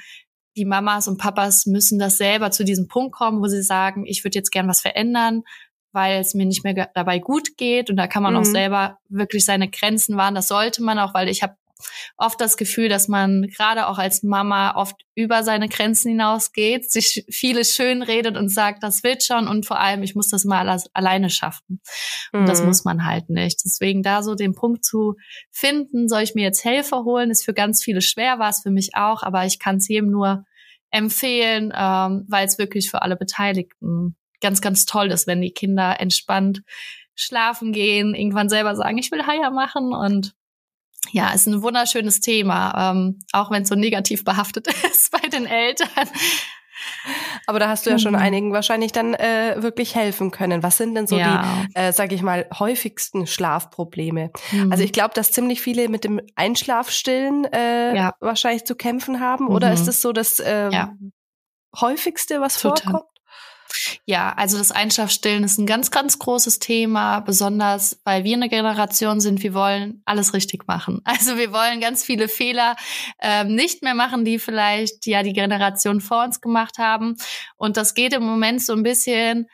die 0.56 0.64
Mamas 0.66 1.08
und 1.08 1.16
Papas 1.16 1.64
müssen 1.66 1.98
das 1.98 2.18
selber 2.18 2.50
zu 2.50 2.64
diesem 2.64 2.86
Punkt 2.86 3.14
kommen, 3.14 3.40
wo 3.40 3.46
sie 3.46 3.62
sagen, 3.62 4.04
ich 4.06 4.22
würde 4.22 4.38
jetzt 4.38 4.50
gern 4.50 4.68
was 4.68 4.82
verändern 4.82 5.44
weil 5.92 6.20
es 6.20 6.34
mir 6.34 6.46
nicht 6.46 6.64
mehr 6.64 6.90
dabei 6.94 7.18
gut 7.18 7.56
geht. 7.56 7.90
Und 7.90 7.96
da 7.96 8.06
kann 8.06 8.22
man 8.22 8.34
mhm. 8.34 8.40
auch 8.40 8.44
selber 8.44 8.98
wirklich 9.08 9.44
seine 9.44 9.68
Grenzen 9.68 10.16
wahren. 10.16 10.34
Das 10.34 10.48
sollte 10.48 10.82
man 10.82 10.98
auch, 10.98 11.14
weil 11.14 11.28
ich 11.28 11.42
habe 11.42 11.54
oft 12.16 12.40
das 12.40 12.56
Gefühl, 12.56 12.88
dass 12.88 13.08
man 13.08 13.42
gerade 13.42 13.88
auch 13.88 13.98
als 13.98 14.22
Mama 14.22 14.76
oft 14.76 14.96
über 15.14 15.42
seine 15.42 15.68
Grenzen 15.68 16.10
hinausgeht, 16.10 16.90
sich 16.90 17.24
vieles 17.28 17.74
schön 17.74 18.02
redet 18.02 18.36
und 18.36 18.48
sagt, 18.48 18.82
das 18.82 19.02
wird 19.02 19.22
schon 19.22 19.48
und 19.48 19.66
vor 19.66 19.80
allem, 19.80 20.02
ich 20.02 20.14
muss 20.14 20.28
das 20.28 20.44
mal 20.44 20.78
alleine 20.92 21.30
schaffen. 21.30 21.80
Und 22.32 22.42
mhm. 22.42 22.46
das 22.46 22.62
muss 22.62 22.84
man 22.84 23.04
halt 23.04 23.30
nicht. 23.30 23.60
Deswegen 23.64 24.02
da 24.02 24.22
so 24.22 24.34
den 24.34 24.54
Punkt 24.54 24.84
zu 24.84 25.16
finden, 25.50 26.08
soll 26.08 26.22
ich 26.22 26.34
mir 26.34 26.44
jetzt 26.44 26.62
Hilfe 26.62 27.04
holen, 27.04 27.30
ist 27.30 27.44
für 27.44 27.54
ganz 27.54 27.82
viele 27.82 28.00
schwer, 28.00 28.38
war 28.38 28.50
es 28.50 28.60
für 28.62 28.70
mich 28.70 28.94
auch, 28.94 29.22
aber 29.22 29.44
ich 29.44 29.58
kann 29.58 29.76
es 29.76 29.88
jedem 29.88 30.10
nur 30.10 30.44
empfehlen, 30.90 31.72
ähm, 31.74 32.26
weil 32.28 32.46
es 32.46 32.58
wirklich 32.58 32.90
für 32.90 33.02
alle 33.02 33.16
Beteiligten 33.16 34.16
ganz, 34.42 34.60
ganz 34.60 34.84
toll 34.84 35.10
ist, 35.10 35.26
wenn 35.26 35.40
die 35.40 35.52
Kinder 35.52 36.00
entspannt 36.00 36.62
schlafen 37.14 37.72
gehen, 37.72 38.14
irgendwann 38.14 38.48
selber 38.48 38.74
sagen, 38.76 38.98
ich 38.98 39.10
will 39.10 39.26
Haier 39.26 39.50
machen 39.50 39.94
und 39.94 40.34
ja, 41.10 41.32
ist 41.32 41.46
ein 41.46 41.62
wunderschönes 41.62 42.20
Thema, 42.20 42.92
ähm, 42.92 43.18
auch 43.32 43.50
wenn 43.50 43.62
es 43.62 43.68
so 43.68 43.74
negativ 43.74 44.24
behaftet 44.24 44.68
ist 44.90 45.10
bei 45.10 45.28
den 45.28 45.46
Eltern. 45.46 46.08
Aber 47.46 47.58
da 47.58 47.68
hast 47.68 47.86
du 47.86 47.90
ja 47.90 47.98
schon 47.98 48.12
mhm. 48.12 48.20
einigen 48.20 48.52
wahrscheinlich 48.52 48.92
dann 48.92 49.14
äh, 49.14 49.56
wirklich 49.58 49.94
helfen 49.94 50.30
können. 50.30 50.62
Was 50.62 50.76
sind 50.76 50.94
denn 50.94 51.06
so 51.06 51.16
ja. 51.16 51.66
die, 51.68 51.74
äh, 51.74 51.92
sag 51.92 52.12
ich 52.12 52.22
mal, 52.22 52.46
häufigsten 52.58 53.26
Schlafprobleme? 53.26 54.30
Mhm. 54.52 54.72
Also 54.72 54.84
ich 54.84 54.92
glaube, 54.92 55.14
dass 55.14 55.30
ziemlich 55.30 55.60
viele 55.60 55.88
mit 55.88 56.04
dem 56.04 56.20
Einschlafstillen 56.34 57.44
äh, 57.44 57.96
ja. 57.96 58.14
wahrscheinlich 58.20 58.64
zu 58.64 58.74
kämpfen 58.74 59.20
haben. 59.20 59.48
Oder 59.48 59.68
mhm. 59.68 59.74
ist 59.74 59.88
es 59.88 60.00
so 60.00 60.12
das 60.12 60.38
äh, 60.40 60.70
ja. 60.70 60.92
häufigste, 61.80 62.40
was 62.40 62.60
Total. 62.60 62.92
vorkommt? 62.92 63.11
Ja, 64.04 64.32
also 64.36 64.58
das 64.58 64.72
Einschlafstillen 64.72 65.44
ist 65.44 65.58
ein 65.58 65.66
ganz, 65.66 65.90
ganz 65.90 66.19
großes 66.19 66.58
Thema, 66.58 67.20
besonders 67.20 68.00
weil 68.04 68.24
wir 68.24 68.36
eine 68.36 68.48
Generation 68.48 69.20
sind, 69.20 69.42
wir 69.42 69.54
wollen 69.54 70.02
alles 70.04 70.34
richtig 70.34 70.66
machen. 70.66 71.00
Also 71.22 71.36
wir 71.36 71.52
wollen 71.52 71.80
ganz 71.80 72.02
viele 72.02 72.26
Fehler 72.26 72.74
ähm, 73.20 73.54
nicht 73.54 73.82
mehr 73.82 73.94
machen, 73.94 74.24
die 74.24 74.38
vielleicht 74.38 75.06
ja 75.06 75.22
die 75.22 75.34
Generation 75.34 76.00
vor 76.00 76.24
uns 76.24 76.40
gemacht 76.40 76.78
haben. 76.78 77.16
Und 77.56 77.76
das 77.76 77.94
geht 77.94 78.12
im 78.12 78.24
Moment 78.24 78.62
so 78.62 78.72
ein 78.72 78.82
bisschen 78.82 79.46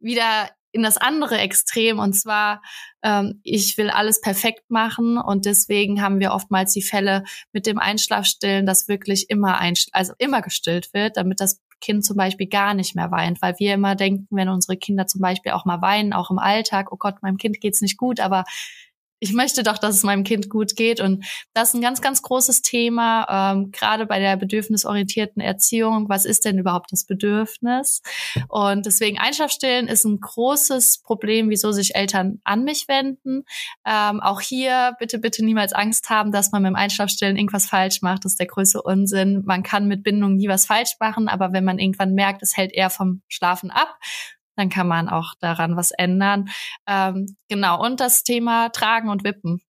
wieder 0.00 0.48
in 0.72 0.82
das 0.82 0.96
andere 0.96 1.38
Extrem 1.38 1.98
und 1.98 2.14
zwar 2.14 2.62
ähm, 3.02 3.40
ich 3.42 3.76
will 3.76 3.90
alles 3.90 4.20
perfekt 4.20 4.70
machen 4.70 5.18
und 5.18 5.44
deswegen 5.44 6.02
haben 6.02 6.18
wir 6.18 6.32
oftmals 6.32 6.72
die 6.72 6.82
Fälle 6.82 7.24
mit 7.52 7.66
dem 7.66 7.78
Einschlafstillen, 7.78 8.64
dass 8.64 8.88
wirklich 8.88 9.28
immer 9.28 9.58
ein, 9.58 9.74
also 9.92 10.14
immer 10.18 10.40
gestillt 10.40 10.94
wird, 10.94 11.16
damit 11.16 11.40
das 11.40 11.60
Kind 11.82 12.04
zum 12.04 12.16
Beispiel 12.16 12.46
gar 12.46 12.72
nicht 12.72 12.96
mehr 12.96 13.10
weint, 13.10 13.42
weil 13.42 13.58
wir 13.58 13.74
immer 13.74 13.94
denken, 13.94 14.26
wenn 14.30 14.48
unsere 14.48 14.78
Kinder 14.78 15.06
zum 15.06 15.20
Beispiel 15.20 15.52
auch 15.52 15.66
mal 15.66 15.82
weinen, 15.82 16.14
auch 16.14 16.30
im 16.30 16.38
Alltag, 16.38 16.92
oh 16.92 16.96
Gott, 16.96 17.22
meinem 17.22 17.36
Kind 17.36 17.60
geht's 17.60 17.82
nicht 17.82 17.98
gut, 17.98 18.20
aber 18.20 18.44
ich 19.22 19.32
möchte 19.32 19.62
doch, 19.62 19.78
dass 19.78 19.94
es 19.94 20.02
meinem 20.02 20.24
Kind 20.24 20.50
gut 20.50 20.74
geht. 20.74 21.00
Und 21.00 21.24
das 21.54 21.68
ist 21.68 21.74
ein 21.74 21.80
ganz, 21.80 22.02
ganz 22.02 22.22
großes 22.22 22.60
Thema, 22.60 23.52
ähm, 23.52 23.70
gerade 23.70 24.04
bei 24.06 24.18
der 24.18 24.36
bedürfnisorientierten 24.36 25.40
Erziehung. 25.40 26.08
Was 26.08 26.24
ist 26.24 26.44
denn 26.44 26.58
überhaupt 26.58 26.90
das 26.90 27.04
Bedürfnis? 27.04 28.02
Und 28.48 28.84
deswegen 28.84 29.20
Einschlafstillen 29.20 29.86
ist 29.86 30.04
ein 30.04 30.18
großes 30.18 31.02
Problem, 31.04 31.50
wieso 31.50 31.70
sich 31.70 31.94
Eltern 31.94 32.40
an 32.42 32.64
mich 32.64 32.88
wenden. 32.88 33.44
Ähm, 33.86 34.20
auch 34.20 34.40
hier 34.40 34.96
bitte, 34.98 35.20
bitte 35.20 35.44
niemals 35.44 35.72
Angst 35.72 36.10
haben, 36.10 36.32
dass 36.32 36.50
man 36.50 36.62
mit 36.62 36.70
dem 36.70 36.76
Einschlafstillen 36.76 37.36
irgendwas 37.36 37.66
falsch 37.66 38.02
macht. 38.02 38.24
Das 38.24 38.32
ist 38.32 38.40
der 38.40 38.48
größte 38.48 38.82
Unsinn. 38.82 39.42
Man 39.46 39.62
kann 39.62 39.86
mit 39.86 40.02
Bindung 40.02 40.34
nie 40.34 40.48
was 40.48 40.66
falsch 40.66 40.96
machen, 40.98 41.28
aber 41.28 41.52
wenn 41.52 41.64
man 41.64 41.78
irgendwann 41.78 42.14
merkt, 42.14 42.42
es 42.42 42.56
hält 42.56 42.72
eher 42.72 42.90
vom 42.90 43.22
Schlafen 43.28 43.70
ab, 43.70 44.00
dann 44.56 44.68
kann 44.68 44.88
man 44.88 45.08
auch 45.08 45.34
daran 45.40 45.76
was 45.76 45.90
ändern. 45.92 46.48
Ähm, 46.86 47.36
genau, 47.48 47.82
und 47.84 48.00
das 48.00 48.22
Thema 48.24 48.68
Tragen 48.70 49.08
und 49.08 49.24
Wippen. 49.24 49.60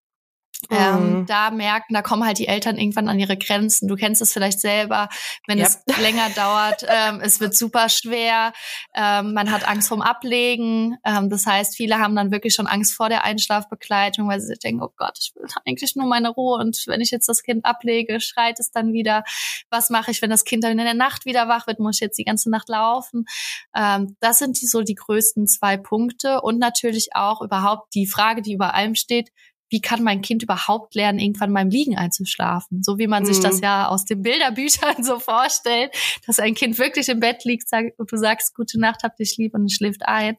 Ähm, 0.71 1.21
mhm. 1.21 1.27
da 1.27 1.51
merken, 1.51 1.93
da 1.95 2.03
kommen 2.03 2.25
halt 2.25 2.39
die 2.39 2.47
Eltern 2.47 2.79
irgendwann 2.79 3.09
an 3.09 3.19
ihre 3.19 3.37
Grenzen. 3.37 3.89
Du 3.89 3.97
kennst 3.97 4.23
es 4.23 4.33
vielleicht 4.33 4.61
selber, 4.61 5.09
wenn 5.47 5.59
yep. 5.59 5.67
es 5.67 5.97
länger 5.99 6.31
dauert, 6.31 6.87
ähm, 6.89 7.21
es 7.21 7.41
wird 7.41 7.57
super 7.57 7.89
schwer, 7.89 8.53
ähm, 8.95 9.35
man 9.35 9.51
hat 9.51 9.67
Angst 9.69 9.89
vorm 9.89 10.03
Ablegen. 10.03 10.97
Ähm, 11.05 11.31
das 11.31 11.47
heißt, 11.47 11.77
viele 11.77 11.99
haben 11.99 12.15
dann 12.15 12.31
wirklich 12.31 12.55
schon 12.55 12.67
Angst 12.67 12.95
vor 12.95 13.09
der 13.09 13.25
Einschlafbegleitung, 13.25 14.29
weil 14.29 14.41
sie 14.41 14.55
denken, 14.55 14.83
oh 14.83 14.93
Gott, 14.97 15.19
ich 15.21 15.33
will 15.35 15.47
eigentlich 15.67 15.97
nur 15.97 16.07
meine 16.07 16.31
Ruhe 16.31 16.59
und 16.59 16.85
wenn 16.87 17.01
ich 17.01 17.11
jetzt 17.11 17.29
das 17.29 17.43
Kind 17.43 17.65
ablege, 17.65 18.21
schreit 18.21 18.61
es 18.61 18.71
dann 18.71 18.93
wieder. 18.93 19.25
Was 19.71 19.91
mache 19.91 20.11
ich, 20.11 20.23
wenn 20.23 20.31
das 20.31 20.45
Kind 20.45 20.65
dann 20.65 20.73
in 20.73 20.79
der 20.79 20.95
Nacht 20.95 21.25
wieder 21.25 21.49
wach 21.49 21.67
wird? 21.67 21.81
Muss 21.81 21.97
ich 21.97 22.01
jetzt 22.01 22.19
die 22.19 22.25
ganze 22.25 22.51
Nacht 22.51 22.69
laufen? 22.69 23.25
Ähm, 23.75 24.17
das 24.21 24.39
sind 24.39 24.61
die, 24.61 24.67
so 24.67 24.83
die 24.83 24.95
größten 24.95 25.47
zwei 25.47 25.77
Punkte 25.77 26.41
und 26.41 26.59
natürlich 26.59 27.11
auch 27.15 27.43
überhaupt 27.43 27.95
die 27.95 28.07
Frage, 28.07 28.43
die 28.43 28.53
über 28.53 28.75
allem 28.75 28.95
steht, 28.95 29.31
wie 29.73 29.81
kann 29.81 30.03
mein 30.03 30.21
Kind 30.21 30.43
überhaupt 30.43 30.95
lernen, 30.95 31.19
irgendwann 31.19 31.53
beim 31.53 31.71
Liegen 31.71 31.97
einzuschlafen? 31.97 32.83
So 32.83 32.99
wie 32.99 33.07
man 33.07 33.23
mhm. 33.23 33.27
sich 33.27 33.41
das 33.41 33.57
mhm. 33.57 33.63
ja 33.63 33.89
aus 33.89 34.05
den 34.05 34.21
Bilderbüchern 34.21 35.03
so 35.03 35.19
vorstellt, 35.19 35.91
dass 36.27 36.39
ein 36.39 36.55
Kind 36.55 36.79
wirklich 36.79 37.09
im 37.09 37.21
Bett 37.21 37.45
liegt 37.45 37.65
und 37.97 38.13
du 38.13 38.17
sagst, 38.17 38.55
gute 38.55 38.79
Nacht, 38.79 39.03
hab 39.03 39.17
dich 39.17 39.39
lieb 39.39 39.55
und 39.55 39.65
es 39.65 39.73
schläft 39.73 40.07
ein. 40.07 40.37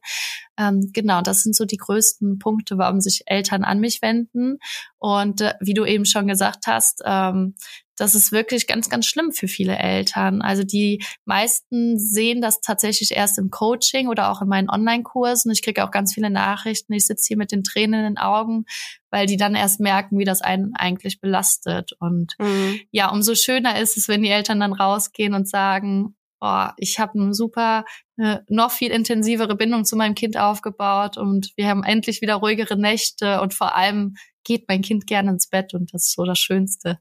Ähm, 0.55 0.91
genau, 0.93 1.21
das 1.21 1.41
sind 1.41 1.55
so 1.55 1.65
die 1.65 1.77
größten 1.77 2.37
Punkte, 2.37 2.77
warum 2.77 3.01
sich 3.01 3.23
Eltern 3.25 3.63
an 3.63 3.79
mich 3.79 4.03
wenden. 4.03 4.59
Und 4.99 5.41
äh, 5.41 5.55
wie 5.59 5.73
du 5.73 5.83
eben 5.83 6.05
schon 6.05 6.27
gesagt 6.27 6.67
hast, 6.67 7.01
ähm, 7.03 7.55
das 7.95 8.15
ist 8.15 8.31
wirklich 8.31 8.67
ganz, 8.67 8.89
ganz 8.89 9.05
schlimm 9.05 9.31
für 9.31 9.47
viele 9.47 9.77
Eltern. 9.77 10.41
Also 10.41 10.63
die 10.63 11.03
meisten 11.25 11.99
sehen 11.99 12.41
das 12.41 12.61
tatsächlich 12.61 13.11
erst 13.11 13.37
im 13.37 13.49
Coaching 13.49 14.07
oder 14.07 14.31
auch 14.31 14.41
in 14.41 14.47
meinen 14.47 14.69
Online-Kursen. 14.69 15.51
Ich 15.51 15.61
kriege 15.61 15.83
auch 15.83 15.91
ganz 15.91 16.13
viele 16.13 16.29
Nachrichten. 16.29 16.93
Ich 16.93 17.05
sitze 17.05 17.27
hier 17.27 17.37
mit 17.37 17.51
den 17.51 17.63
Tränen 17.63 17.99
in 17.99 18.13
den 18.13 18.17
Augen, 18.17 18.65
weil 19.11 19.27
die 19.27 19.37
dann 19.37 19.55
erst 19.55 19.79
merken, 19.79 20.17
wie 20.17 20.25
das 20.25 20.41
einen 20.41 20.73
eigentlich 20.75 21.21
belastet. 21.21 21.91
Und 21.99 22.35
mhm. 22.39 22.79
ja, 22.91 23.11
umso 23.11 23.35
schöner 23.35 23.79
ist 23.79 23.97
es, 23.97 24.07
wenn 24.07 24.23
die 24.23 24.29
Eltern 24.29 24.59
dann 24.59 24.73
rausgehen 24.73 25.33
und 25.33 25.47
sagen, 25.47 26.15
oh, 26.43 26.67
ich 26.77 26.99
habe 26.99 27.19
eine 27.19 27.33
super, 27.33 27.85
eine 28.17 28.43
noch 28.49 28.71
viel 28.71 28.91
intensivere 28.91 29.55
Bindung 29.55 29.85
zu 29.85 29.95
meinem 29.95 30.15
Kind 30.15 30.35
aufgebaut 30.37 31.17
und 31.17 31.53
wir 31.55 31.69
haben 31.69 31.83
endlich 31.83 32.21
wieder 32.21 32.35
ruhigere 32.35 32.77
Nächte 32.77 33.39
und 33.41 33.53
vor 33.53 33.75
allem 33.75 34.15
geht 34.43 34.67
mein 34.67 34.81
Kind 34.81 35.07
gerne 35.07 35.31
ins 35.31 35.47
Bett 35.47 35.73
und 35.73 35.93
das 35.93 36.07
ist 36.07 36.15
so 36.15 36.25
das 36.25 36.39
Schönste. 36.39 36.99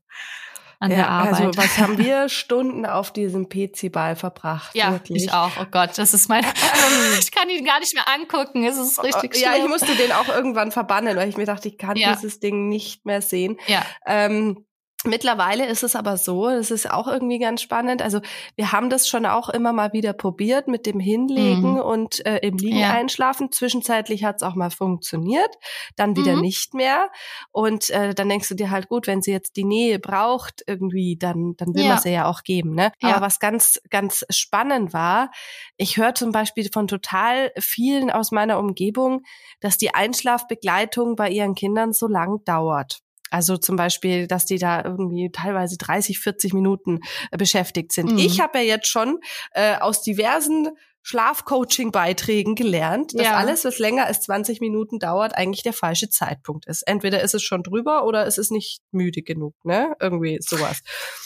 An 0.82 0.90
ja, 0.90 0.96
der 0.96 1.08
Arbeit. 1.08 1.34
Also 1.34 1.56
was 1.56 1.78
haben 1.78 1.96
wir 1.96 2.28
Stunden 2.28 2.84
auf 2.84 3.12
diesem 3.12 3.48
PC-Ball 3.48 4.16
verbracht? 4.16 4.74
Ja, 4.74 4.90
wirklich. 4.90 5.24
ich 5.24 5.32
auch. 5.32 5.52
Oh 5.60 5.66
Gott, 5.70 5.90
das 5.96 6.12
ist 6.12 6.28
mein. 6.28 6.44
ich 7.20 7.30
kann 7.30 7.48
ihn 7.48 7.64
gar 7.64 7.78
nicht 7.78 7.94
mehr 7.94 8.08
angucken. 8.08 8.64
Es 8.64 8.76
ist 8.76 9.02
richtig 9.02 9.36
schlimm. 9.36 9.52
Ja, 9.52 9.56
ich 9.56 9.68
musste 9.68 9.94
den 9.94 10.10
auch 10.10 10.28
irgendwann 10.28 10.72
verbannen, 10.72 11.16
weil 11.16 11.28
ich 11.28 11.36
mir 11.36 11.46
dachte, 11.46 11.68
ich 11.68 11.78
kann 11.78 11.96
ja. 11.96 12.12
dieses 12.14 12.40
Ding 12.40 12.68
nicht 12.68 13.06
mehr 13.06 13.22
sehen. 13.22 13.58
Ja. 13.68 13.86
Ähm, 14.06 14.66
Mittlerweile 15.04 15.66
ist 15.66 15.82
es 15.82 15.96
aber 15.96 16.16
so, 16.16 16.48
das 16.48 16.70
ist 16.70 16.88
auch 16.88 17.08
irgendwie 17.08 17.40
ganz 17.40 17.60
spannend. 17.60 18.02
Also 18.02 18.20
wir 18.54 18.70
haben 18.70 18.88
das 18.88 19.08
schon 19.08 19.26
auch 19.26 19.48
immer 19.48 19.72
mal 19.72 19.92
wieder 19.92 20.12
probiert 20.12 20.68
mit 20.68 20.86
dem 20.86 21.00
Hinlegen 21.00 21.72
mhm. 21.72 21.80
und 21.80 22.24
äh, 22.24 22.38
im 22.38 22.56
Liegen 22.56 22.78
ja. 22.78 22.92
einschlafen. 22.92 23.50
Zwischenzeitlich 23.50 24.22
hat 24.22 24.36
es 24.36 24.42
auch 24.44 24.54
mal 24.54 24.70
funktioniert, 24.70 25.50
dann 25.96 26.16
wieder 26.16 26.36
mhm. 26.36 26.42
nicht 26.42 26.74
mehr. 26.74 27.10
Und 27.50 27.90
äh, 27.90 28.14
dann 28.14 28.28
denkst 28.28 28.48
du 28.48 28.54
dir 28.54 28.70
halt 28.70 28.88
gut, 28.88 29.08
wenn 29.08 29.22
sie 29.22 29.32
jetzt 29.32 29.56
die 29.56 29.64
Nähe 29.64 29.98
braucht 29.98 30.62
irgendwie, 30.68 31.16
dann 31.16 31.54
dann 31.56 31.74
will 31.74 31.82
ja. 31.82 31.94
man 31.94 31.98
sie 31.98 32.12
ja 32.12 32.26
auch 32.26 32.44
geben. 32.44 32.74
Ne? 32.74 32.92
Ja. 33.02 33.10
Aber 33.16 33.26
was 33.26 33.40
ganz 33.40 33.80
ganz 33.90 34.24
spannend 34.30 34.92
war, 34.92 35.32
ich 35.76 35.96
höre 35.96 36.14
zum 36.14 36.30
Beispiel 36.30 36.70
von 36.72 36.86
total 36.86 37.50
vielen 37.58 38.10
aus 38.10 38.30
meiner 38.30 38.58
Umgebung, 38.58 39.24
dass 39.60 39.78
die 39.78 39.94
Einschlafbegleitung 39.94 41.16
bei 41.16 41.28
ihren 41.28 41.56
Kindern 41.56 41.92
so 41.92 42.06
lang 42.06 42.44
dauert. 42.44 43.02
Also 43.32 43.56
zum 43.56 43.76
Beispiel, 43.76 44.26
dass 44.26 44.44
die 44.44 44.58
da 44.58 44.84
irgendwie 44.84 45.30
teilweise 45.32 45.76
30, 45.78 46.18
40 46.18 46.52
Minuten 46.52 47.00
äh, 47.30 47.36
beschäftigt 47.36 47.92
sind. 47.92 48.12
Mhm. 48.12 48.18
Ich 48.18 48.40
habe 48.40 48.58
ja 48.58 48.64
jetzt 48.64 48.88
schon 48.88 49.18
äh, 49.52 49.76
aus 49.76 50.02
diversen 50.02 50.68
Schlafcoaching-Beiträgen 51.02 52.54
gelernt, 52.54 53.12
dass 53.14 53.26
ja. 53.26 53.36
alles, 53.36 53.64
was 53.64 53.78
länger 53.78 54.06
als 54.06 54.20
20 54.22 54.60
Minuten 54.60 54.98
dauert, 54.98 55.36
eigentlich 55.36 55.62
der 55.62 55.72
falsche 55.72 56.08
Zeitpunkt 56.08 56.66
ist. 56.66 56.82
Entweder 56.82 57.22
ist 57.22 57.34
es 57.34 57.42
schon 57.42 57.62
drüber 57.62 58.04
oder 58.04 58.26
es 58.26 58.38
ist 58.38 58.52
nicht 58.52 58.82
müde 58.92 59.22
genug, 59.22 59.54
ne? 59.64 59.96
Irgendwie 60.00 60.38
sowas. 60.40 60.82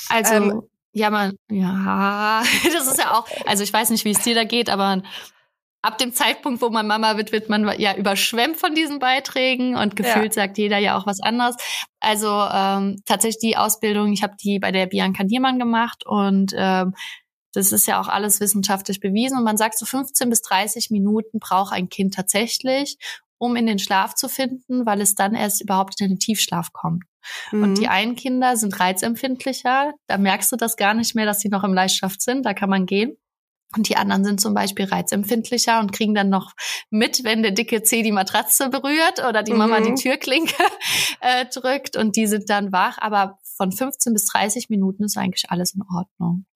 Also 0.08 0.34
ähm, 0.34 0.62
ja, 0.92 1.10
man, 1.10 1.36
ja, 1.50 2.42
das 2.72 2.86
ist 2.86 2.98
ja 2.98 3.12
auch, 3.12 3.28
also 3.44 3.62
ich 3.62 3.72
weiß 3.72 3.90
nicht, 3.90 4.06
wie 4.06 4.12
es 4.12 4.22
dir 4.22 4.34
da 4.34 4.44
geht, 4.44 4.70
aber 4.70 5.02
ab 5.86 5.98
dem 5.98 6.12
Zeitpunkt, 6.12 6.60
wo 6.60 6.68
man 6.68 6.86
Mama 6.86 7.16
wird, 7.16 7.30
wird 7.30 7.48
man 7.48 7.78
ja 7.78 7.94
überschwemmt 7.94 8.56
von 8.56 8.74
diesen 8.74 8.98
Beiträgen 8.98 9.76
und 9.76 9.94
gefühlt 9.94 10.34
ja. 10.34 10.42
sagt 10.42 10.58
jeder 10.58 10.78
ja 10.78 10.98
auch 10.98 11.06
was 11.06 11.20
anderes. 11.20 11.56
Also 12.00 12.28
ähm, 12.28 13.00
tatsächlich 13.06 13.38
die 13.38 13.56
Ausbildung, 13.56 14.12
ich 14.12 14.22
habe 14.22 14.34
die 14.42 14.58
bei 14.58 14.72
der 14.72 14.86
Bianca 14.86 15.22
Diermann 15.24 15.58
gemacht 15.58 16.04
und 16.04 16.52
ähm, 16.56 16.94
das 17.52 17.72
ist 17.72 17.86
ja 17.86 18.00
auch 18.00 18.08
alles 18.08 18.40
wissenschaftlich 18.40 19.00
bewiesen 19.00 19.38
und 19.38 19.44
man 19.44 19.56
sagt 19.56 19.78
so 19.78 19.86
15 19.86 20.28
bis 20.28 20.42
30 20.42 20.90
Minuten 20.90 21.38
braucht 21.38 21.72
ein 21.72 21.88
Kind 21.88 22.14
tatsächlich, 22.14 22.98
um 23.38 23.54
in 23.54 23.66
den 23.66 23.78
Schlaf 23.78 24.14
zu 24.14 24.28
finden, 24.28 24.86
weil 24.86 25.00
es 25.00 25.14
dann 25.14 25.34
erst 25.34 25.62
überhaupt 25.62 26.00
in 26.00 26.08
den 26.08 26.18
Tiefschlaf 26.18 26.72
kommt. 26.72 27.04
Mhm. 27.52 27.62
Und 27.62 27.78
die 27.78 27.88
einen 27.88 28.16
Kinder 28.16 28.56
sind 28.56 28.78
reizempfindlicher, 28.78 29.92
da 30.08 30.18
merkst 30.18 30.50
du 30.50 30.56
das 30.56 30.76
gar 30.76 30.94
nicht 30.94 31.14
mehr, 31.14 31.26
dass 31.26 31.40
sie 31.40 31.48
noch 31.48 31.64
im 31.64 31.74
Leichtschlaf 31.74 32.14
sind, 32.18 32.44
da 32.44 32.54
kann 32.54 32.70
man 32.70 32.86
gehen. 32.86 33.16
Und 33.74 33.88
die 33.88 33.96
anderen 33.96 34.24
sind 34.24 34.40
zum 34.40 34.54
Beispiel 34.54 34.86
reizempfindlicher 34.86 35.80
und 35.80 35.92
kriegen 35.92 36.14
dann 36.14 36.28
noch 36.28 36.52
mit, 36.90 37.24
wenn 37.24 37.42
der 37.42 37.52
dicke 37.52 37.82
Zeh 37.82 38.02
die 38.02 38.12
Matratze 38.12 38.68
berührt 38.70 39.24
oder 39.28 39.42
die 39.42 39.52
Mama 39.52 39.80
mhm. 39.80 39.96
die 39.96 40.02
Türklinke 40.02 40.54
äh, 41.20 41.46
drückt 41.46 41.96
und 41.96 42.16
die 42.16 42.26
sind 42.26 42.48
dann 42.48 42.72
wach. 42.72 42.96
Aber 43.00 43.38
von 43.56 43.72
15 43.72 44.12
bis 44.12 44.26
30 44.26 44.70
Minuten 44.70 45.04
ist 45.04 45.16
eigentlich 45.16 45.50
alles 45.50 45.74
in 45.74 45.82
Ordnung. 45.82 46.46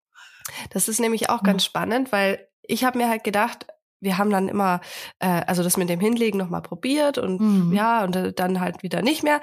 Das 0.71 0.89
ist 0.89 1.01
nämlich 1.01 1.29
auch 1.31 1.43
ganz 1.43 1.65
spannend, 1.65 2.13
weil 2.13 2.47
ich 2.63 2.85
habe 2.85 2.99
mir 2.99 3.09
halt 3.09 3.25
gedacht, 3.25 3.67
wir 4.01 4.17
haben 4.17 4.31
dann 4.31 4.49
immer, 4.49 4.81
äh, 5.19 5.43
also 5.47 5.63
das 5.63 5.77
mit 5.77 5.89
dem 5.89 6.01
Hinlegen 6.01 6.39
nochmal 6.39 6.63
probiert 6.63 7.19
und 7.19 7.41
mhm. 7.41 7.73
ja, 7.73 8.05
und 8.05 8.17
äh, 8.17 8.33
dann 8.33 8.61
halt 8.61 8.83
wieder 8.83 9.03
nicht 9.03 9.23
mehr. 9.23 9.41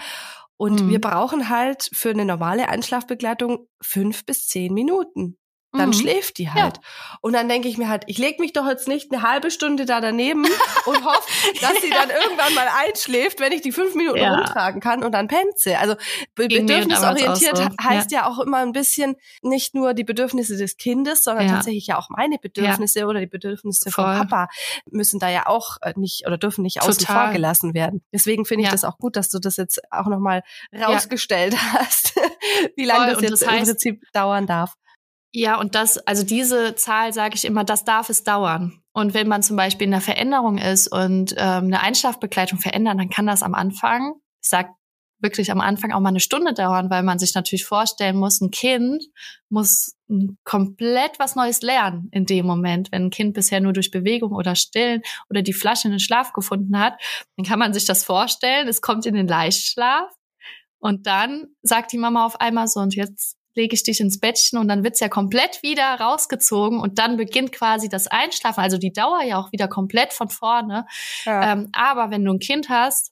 Und 0.58 0.82
mhm. 0.82 0.90
wir 0.90 1.00
brauchen 1.00 1.50
halt 1.50 1.90
für 1.94 2.10
eine 2.10 2.26
normale 2.26 2.68
Einschlafbegleitung 2.70 3.68
fünf 3.82 4.26
bis 4.26 4.48
zehn 4.48 4.74
Minuten 4.74 5.38
dann 5.74 5.90
mhm. 5.90 5.94
schläft 5.94 6.38
die 6.38 6.50
halt. 6.50 6.78
Ja. 6.78 7.18
Und 7.22 7.34
dann 7.34 7.50
denke 7.50 7.68
ich 7.68 7.78
mir 7.78 7.90
halt, 7.90 8.04
ich 8.08 8.18
lege 8.18 8.42
mich 8.42 8.54
doch 8.54 8.66
jetzt 8.68 8.88
nicht 8.88 9.12
eine 9.12 9.22
halbe 9.22 9.52
Stunde 9.52 9.86
da 9.86 10.00
daneben 10.00 10.46
und 10.86 11.06
hoffe, 11.06 11.30
dass 11.62 11.82
sie 11.82 11.90
dann 11.90 12.10
irgendwann 12.10 12.54
mal 12.54 12.68
einschläft, 12.86 13.40
wenn 13.40 13.52
ich 13.52 13.62
die 13.62 13.72
fünf 13.72 13.94
Minuten 13.96 14.18
ja. 14.18 14.36
rumtragen 14.36 14.82
kann 14.82 15.04
und 15.04 15.12
dann 15.12 15.28
pennt 15.28 15.58
sie. 15.58 15.76
Also 15.76 15.96
bedürfnisorientiert 16.36 17.58
so. 17.58 17.68
heißt 17.82 18.12
ja. 18.12 18.20
ja. 18.20 18.28
auch 18.28 18.40
immer 18.40 18.60
ein 18.60 18.72
bisschen 18.72 19.16
nicht 19.42 19.76
nur 19.76 19.94
die 19.94 20.04
Bedürfnisse 20.04 20.58
des 20.58 20.78
Kindes, 20.78 21.24
sondern 21.24 21.48
tatsächlich 21.48 21.88
ja 21.88 21.98
auch 21.98 22.10
meine 22.10 22.38
Bedürfnisse 22.38 23.06
oder 23.06 23.20
die 23.20 23.28
Bedürfnisse 23.28 23.92
Voll. 23.92 24.06
von 24.06 24.28
Papa 24.28 24.50
müssen 24.90 25.20
da 25.20 25.30
ja 25.30 25.48
auch 25.48 25.78
äh, 25.82 25.94
nicht 25.96 26.26
oder 26.26 26.38
dürfen 26.38 26.62
nicht 26.62 26.78
Total. 26.78 26.90
außen 26.90 27.06
vor 27.06 27.32
gelassen 27.32 27.74
werden. 27.74 28.02
Deswegen 28.14 28.46
finde 28.46 28.66
ich 28.66 28.72
das 28.72 28.84
auch 28.84 28.98
gut, 28.98 29.16
dass 29.16 29.30
du 29.30 29.40
das 29.40 29.58
jetzt 29.58 29.82
auch 29.92 30.08
nochmal 30.08 30.44
rausgestellt 30.74 31.56
hast, 31.74 32.16
wie 32.76 32.86
lange 32.86 33.14
das 33.14 33.22
jetzt 33.22 33.42
das 33.42 33.48
heißt, 33.48 33.60
im 33.60 33.66
Prinzip 33.66 34.04
dauern 34.14 34.48
darf. 34.48 34.76
Ja, 35.34 35.60
und 35.60 35.76
das, 35.76 35.98
also 36.00 36.24
diese 36.24 36.76
Zahl 36.76 37.14
sage 37.14 37.36
ich 37.36 37.46
immer, 37.46 37.64
das 37.64 37.84
darf 37.84 38.10
es 38.10 38.24
dauern. 38.24 38.82
Und 38.94 39.14
wenn 39.14 39.28
man 39.28 39.44
zum 39.44 39.56
Beispiel 39.58 39.86
in 39.86 39.92
der 39.92 40.02
Veränderung 40.02 40.58
ist 40.58 40.88
und 40.88 41.34
ähm, 41.38 41.66
eine 41.66 41.82
Einschlafbegleitung 41.82 42.60
verändern, 42.60 42.98
dann 42.98 43.10
kann 43.10 43.28
das 43.28 43.44
am 43.44 43.54
Anfang, 43.54 44.16
ich 44.42 44.50
sag 44.50 44.70
wirklich 45.20 45.52
am 45.52 45.62
Anfang 45.62 45.92
auch 45.92 46.00
mal 46.00 46.10
eine 46.10 46.20
Stunde 46.20 46.54
dauern, 46.54 46.90
weil 46.90 47.04
man 47.04 47.20
sich 47.20 47.34
natürlich 47.34 47.66
vorstellen 47.66 48.18
muss, 48.18 48.40
ein 48.40 48.52
Kind 48.52 49.04
muss 49.50 49.96
komplett 50.44 51.20
was 51.20 51.36
Neues 51.36 51.62
lernen 51.62 52.08
in 52.12 52.26
dem 52.26 52.46
Moment. 52.46 52.92
Wenn 52.92 53.06
ein 53.06 53.10
Kind 53.10 53.34
bisher 53.34 53.60
nur 53.60 53.74
durch 53.74 53.92
Bewegung 53.92 54.32
oder 54.32 54.56
Stillen 54.56 55.02
oder 55.30 55.42
die 55.42 55.54
Flasche 55.54 55.88
in 55.88 55.92
den 55.92 56.00
Schlaf 56.00 56.34
gefunden 56.34 56.78
hat, 56.78 56.94
dann 57.36 57.46
kann 57.46 57.60
man 57.60 57.74
sich 57.74 57.86
das 57.86 58.04
vorstellen, 58.04 58.68
es 58.68 58.82
kommt 58.82 59.06
in 59.06 59.16
den 59.16 59.28
Leichtschlaf 59.28 60.10
und 60.80 61.08
dann 61.08 61.48
sagt 61.62 61.92
die 61.92 61.98
Mama 61.98 62.26
auf 62.26 62.40
einmal 62.40 62.68
so, 62.68 62.80
und 62.80 62.96
jetzt 62.96 63.37
lege 63.58 63.74
ich 63.74 63.84
dich 63.84 64.00
ins 64.00 64.20
Bettchen 64.20 64.58
und 64.58 64.70
dann 64.70 64.84
wird's 64.84 65.02
ja 65.02 65.10
komplett 65.10 65.62
wieder 65.64 66.00
rausgezogen 66.00 66.80
und 66.80 67.00
dann 67.00 67.18
beginnt 67.18 67.52
quasi 67.52 67.90
das 67.90 68.08
Einschlafen, 68.08 68.62
also 68.62 68.78
die 68.78 68.94
Dauer 68.94 69.24
ja 69.24 69.38
auch 69.38 69.52
wieder 69.52 69.68
komplett 69.68 70.14
von 70.14 70.30
vorne. 70.30 70.86
Ja. 71.26 71.52
Ähm, 71.52 71.70
aber 71.74 72.10
wenn 72.12 72.24
du 72.24 72.34
ein 72.34 72.40
Kind 72.40 72.70
hast, 72.70 73.12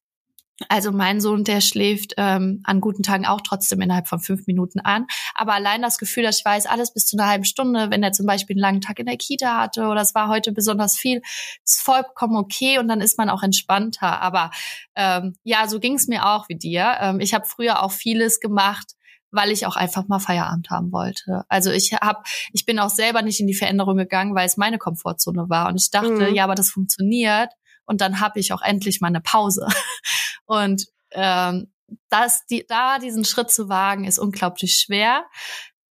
also 0.70 0.94
mein 0.94 1.20
Sohn, 1.20 1.44
der 1.44 1.60
schläft 1.60 2.14
ähm, 2.16 2.62
an 2.64 2.80
guten 2.80 3.04
Tagen 3.04 3.25
auch 3.25 3.42
trotzdem 3.42 3.82
innerhalb 3.82 4.08
von 4.08 4.20
fünf 4.20 4.48
Minuten 4.48 4.80
an. 4.80 5.06
Aber 5.34 5.54
allein 5.54 5.82
das 5.82 5.98
Gefühl, 5.98 6.24
dass 6.24 6.40
ich 6.40 6.46
weiß, 6.46 6.66
alles 6.66 6.94
bis 6.94 7.06
zu 7.06 7.18
einer 7.18 7.28
halben 7.28 7.44
Stunde, 7.44 7.90
wenn 7.90 8.04
er 8.04 8.14
zum 8.14 8.25
Beispiel 8.25 8.54
einen 8.54 8.62
langen 8.62 8.82
Tag 8.82 9.00
in 9.00 9.06
der 9.06 9.18
Kita 9.18 9.60
hatte 9.60 9.88
oder 9.88 10.00
es 10.00 10.16
war 10.16 10.30
heute 10.30 10.54
besonders 10.54 10.96
viel, 10.98 11.22
ist 11.66 11.82
vollkommen 11.82 12.38
okay 12.38 12.80
und 12.80 12.88
dann 12.88 13.02
ist 13.02 13.18
man 13.18 13.30
auch 13.30 13.44
entspannter. 13.44 14.22
Aber 14.22 14.52
ähm, 14.96 15.36
ja, 15.44 15.68
so 15.68 15.82
ging 15.82 15.96
es 15.96 16.08
mir 16.08 16.25
auch 16.25 16.48
wie 16.48 16.56
dir. 16.56 16.96
Ähm, 17.02 17.20
ich 17.20 17.34
habe 17.34 17.46
früher 17.46 17.84
auch 17.84 17.92
vieles 17.92 18.40
gemacht, 18.40 18.94
weil 19.36 19.51
ich 19.51 19.65
auch 19.65 19.75
einfach 19.75 20.08
mal 20.08 20.20
Feierabend 20.20 20.70
haben 20.70 20.92
wollte. 20.92 21.44
Also 21.50 21.72
ich 21.72 21.94
habe, 21.94 22.24
ich 22.54 22.65
bin 22.65 22.80
auch 22.80 22.89
selber 22.89 23.22
nicht 23.22 23.39
in 23.39 23.48
die 23.48 23.54
Veränderung 23.54 23.98
gegangen, 23.98 24.36
weil 24.36 24.46
es 24.46 24.58
meine 24.58 24.77
Komfortzone 24.77 25.50
war. 25.50 25.68
Und 25.68 25.80
ich 25.80 25.92
dachte, 25.92 26.30
mhm. 26.30 26.36
ja, 26.36 26.44
aber 26.44 26.56
das 26.56 26.70
funktioniert. 26.70 27.51
Und 27.86 28.01
dann 28.01 28.20
habe 28.20 28.39
ich 28.39 28.54
auch 28.54 28.62
endlich 28.62 29.01
mal 29.01 29.08
eine 29.08 29.22
Pause. 29.22 29.68
Und 30.46 30.86
ähm, 31.12 31.72
das, 32.10 32.46
die, 32.48 32.65
da 32.68 33.00
diesen 33.00 33.25
Schritt 33.25 33.51
zu 33.51 33.70
wagen, 33.70 34.06
ist 34.06 34.20
unglaublich 34.20 34.75
schwer. 34.75 35.25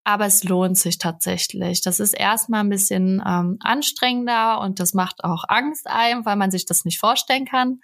Aber 0.06 0.26
es 0.26 0.44
lohnt 0.44 0.78
sich 0.78 0.98
tatsächlich. 0.98 1.82
Das 1.82 2.00
ist 2.00 2.14
erstmal 2.14 2.60
ein 2.62 2.70
bisschen 2.70 3.24
ähm, 3.26 3.58
anstrengender 3.62 4.60
und 4.60 4.82
das 4.82 4.94
macht 4.94 5.24
auch 5.24 5.46
Angst 5.48 5.88
ein, 5.88 6.26
weil 6.26 6.36
man 6.36 6.52
sich 6.52 6.66
das 6.66 6.84
nicht 6.84 7.00
vorstellen 7.00 7.46
kann. 7.46 7.80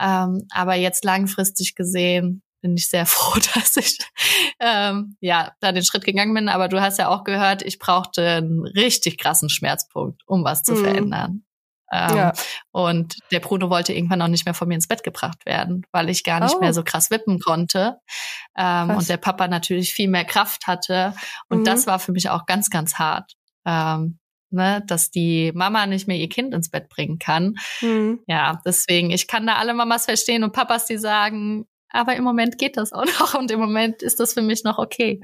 Ähm, 0.00 0.48
aber 0.50 0.74
jetzt 0.74 1.04
langfristig 1.04 1.76
gesehen 1.76 2.42
bin 2.64 2.78
ich 2.78 2.88
sehr 2.88 3.04
froh, 3.06 3.38
dass 3.54 3.76
ich 3.76 3.98
ähm, 4.58 5.16
ja 5.20 5.52
da 5.60 5.70
den 5.70 5.84
Schritt 5.84 6.04
gegangen 6.04 6.34
bin. 6.34 6.48
Aber 6.48 6.68
du 6.68 6.80
hast 6.80 6.98
ja 6.98 7.08
auch 7.08 7.22
gehört, 7.22 7.62
ich 7.62 7.78
brauchte 7.78 8.26
einen 8.26 8.66
richtig 8.66 9.18
krassen 9.18 9.50
Schmerzpunkt, 9.50 10.22
um 10.26 10.44
was 10.44 10.62
zu 10.62 10.72
mhm. 10.72 10.84
verändern. 10.84 11.44
Ähm, 11.92 12.16
ja. 12.16 12.32
Und 12.72 13.18
der 13.30 13.40
Bruno 13.40 13.68
wollte 13.68 13.92
irgendwann 13.92 14.22
auch 14.22 14.28
nicht 14.28 14.46
mehr 14.46 14.54
von 14.54 14.66
mir 14.66 14.74
ins 14.74 14.88
Bett 14.88 15.04
gebracht 15.04 15.44
werden, 15.44 15.86
weil 15.92 16.08
ich 16.08 16.24
gar 16.24 16.40
nicht 16.40 16.56
oh. 16.56 16.60
mehr 16.60 16.72
so 16.72 16.82
krass 16.82 17.10
wippen 17.10 17.38
konnte. 17.38 17.98
Ähm, 18.56 18.90
und 18.90 19.08
der 19.10 19.18
Papa 19.18 19.46
natürlich 19.46 19.92
viel 19.92 20.08
mehr 20.08 20.24
Kraft 20.24 20.66
hatte. 20.66 21.14
Und 21.50 21.60
mhm. 21.60 21.64
das 21.64 21.86
war 21.86 21.98
für 21.98 22.12
mich 22.12 22.30
auch 22.30 22.46
ganz, 22.46 22.70
ganz 22.70 22.94
hart. 22.94 23.34
Ähm, 23.66 24.18
ne, 24.50 24.82
dass 24.86 25.10
die 25.10 25.52
Mama 25.54 25.86
nicht 25.86 26.08
mehr 26.08 26.16
ihr 26.16 26.28
Kind 26.30 26.54
ins 26.54 26.70
Bett 26.70 26.88
bringen 26.88 27.18
kann. 27.18 27.56
Mhm. 27.82 28.20
Ja, 28.26 28.62
deswegen, 28.64 29.10
ich 29.10 29.26
kann 29.26 29.46
da 29.46 29.56
alle 29.56 29.74
Mamas 29.74 30.06
verstehen 30.06 30.44
und 30.44 30.52
Papas, 30.52 30.86
die 30.86 30.96
sagen, 30.96 31.66
aber 31.94 32.16
im 32.16 32.24
Moment 32.24 32.58
geht 32.58 32.76
das 32.76 32.92
auch 32.92 33.04
noch 33.20 33.34
und 33.34 33.50
im 33.50 33.60
Moment 33.60 34.02
ist 34.02 34.20
das 34.20 34.34
für 34.34 34.42
mich 34.42 34.64
noch 34.64 34.78
okay. 34.78 35.20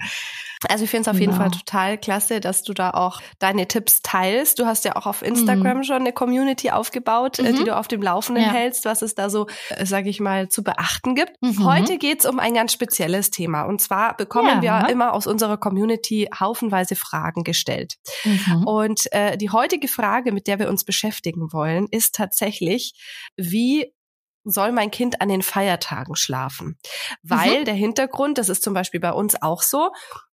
Also 0.68 0.84
ich 0.84 0.90
finde 0.90 1.02
es 1.02 1.08
auf 1.08 1.18
genau. 1.18 1.32
jeden 1.32 1.42
Fall 1.42 1.50
total 1.50 1.96
klasse, 1.96 2.38
dass 2.38 2.62
du 2.62 2.74
da 2.74 2.90
auch 2.90 3.22
deine 3.38 3.66
Tipps 3.66 4.02
teilst. 4.02 4.58
Du 4.58 4.66
hast 4.66 4.84
ja 4.84 4.94
auch 4.94 5.06
auf 5.06 5.22
Instagram 5.22 5.78
mhm. 5.78 5.84
schon 5.84 5.96
eine 5.96 6.12
Community 6.12 6.70
aufgebaut, 6.70 7.38
äh, 7.38 7.52
mhm. 7.52 7.56
die 7.56 7.64
du 7.64 7.76
auf 7.76 7.88
dem 7.88 8.02
Laufenden 8.02 8.44
ja. 8.44 8.50
hältst, 8.50 8.84
was 8.84 9.00
es 9.00 9.14
da 9.14 9.30
so, 9.30 9.46
äh, 9.70 9.86
sage 9.86 10.10
ich 10.10 10.20
mal, 10.20 10.48
zu 10.48 10.62
beachten 10.62 11.14
gibt. 11.14 11.32
Mhm. 11.40 11.64
Heute 11.64 11.96
geht's 11.96 12.26
um 12.26 12.38
ein 12.38 12.52
ganz 12.52 12.74
spezielles 12.74 13.30
Thema. 13.30 13.62
Und 13.62 13.80
zwar 13.80 14.14
bekommen 14.16 14.62
ja. 14.62 14.82
wir 14.82 14.90
immer 14.90 15.14
aus 15.14 15.26
unserer 15.26 15.56
Community 15.56 16.28
haufenweise 16.38 16.94
Fragen 16.94 17.42
gestellt. 17.42 17.94
Mhm. 18.24 18.66
Und 18.66 19.12
äh, 19.12 19.38
die 19.38 19.48
heutige 19.48 19.88
Frage, 19.88 20.30
mit 20.30 20.46
der 20.46 20.58
wir 20.58 20.68
uns 20.68 20.84
beschäftigen 20.84 21.54
wollen, 21.54 21.86
ist 21.90 22.14
tatsächlich, 22.14 22.92
wie 23.34 23.94
soll 24.44 24.72
mein 24.72 24.90
Kind 24.90 25.20
an 25.20 25.28
den 25.28 25.42
Feiertagen 25.42 26.16
schlafen? 26.16 26.78
Weil 27.22 27.60
mhm. 27.60 27.64
der 27.66 27.74
Hintergrund, 27.74 28.38
das 28.38 28.48
ist 28.48 28.62
zum 28.62 28.74
Beispiel 28.74 29.00
bei 29.00 29.12
uns 29.12 29.40
auch 29.40 29.62
so, 29.62 29.90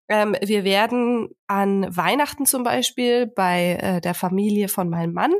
Ähm, 0.08 0.36
wir 0.40 0.62
werden 0.62 1.30
an 1.48 1.84
Weihnachten 1.90 2.46
zum 2.46 2.62
Beispiel 2.62 3.26
bei 3.26 3.76
äh, 3.82 4.00
der 4.00 4.14
Familie 4.14 4.68
von 4.68 4.88
meinem 4.88 5.12
Mann 5.12 5.32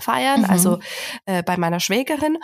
feiern, 0.00 0.40
mhm. 0.40 0.50
also 0.50 0.80
äh, 1.26 1.44
bei 1.44 1.56
meiner 1.56 1.78
Schwägerin. 1.78 2.38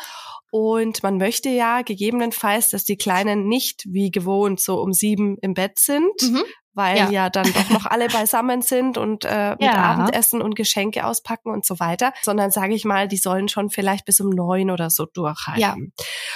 Und 0.52 1.02
man 1.02 1.16
möchte 1.16 1.48
ja 1.48 1.82
gegebenenfalls, 1.82 2.70
dass 2.70 2.84
die 2.84 2.96
Kleinen 2.96 3.48
nicht 3.48 3.82
wie 3.88 4.12
gewohnt 4.12 4.60
so 4.60 4.80
um 4.80 4.92
sieben 4.92 5.38
im 5.42 5.54
Bett 5.54 5.80
sind, 5.80 6.22
mhm. 6.22 6.44
Weil 6.74 6.98
ja. 6.98 7.10
ja. 7.10 7.30
dann 7.30 7.52
doch 7.52 7.70
noch 7.70 7.86
alle 7.86 8.08
beisammen 8.08 8.62
sind 8.62 8.98
und 8.98 9.24
äh, 9.24 9.50
mit 9.58 9.62
ja. 9.62 9.74
Abendessen 9.74 10.42
und 10.42 10.54
Geschenke 10.54 11.04
auspacken 11.04 11.50
und 11.50 11.64
so 11.64 11.80
weiter, 11.80 12.12
sondern 12.22 12.50
sage 12.50 12.74
ich 12.74 12.84
mal, 12.84 13.08
die 13.08 13.16
sollen 13.16 13.48
schon 13.48 13.70
vielleicht 13.70 14.04
bis 14.04 14.20
um 14.20 14.30
neun 14.30 14.70
oder 14.70 14.90
so 14.90 15.06
durchhalten. 15.06 15.60
Ja. 15.60 15.76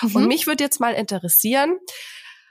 Mhm. 0.09 0.17
Und 0.17 0.27
mich 0.27 0.47
würde 0.47 0.65
jetzt 0.65 0.81
mal 0.81 0.95
interessieren, 0.95 1.79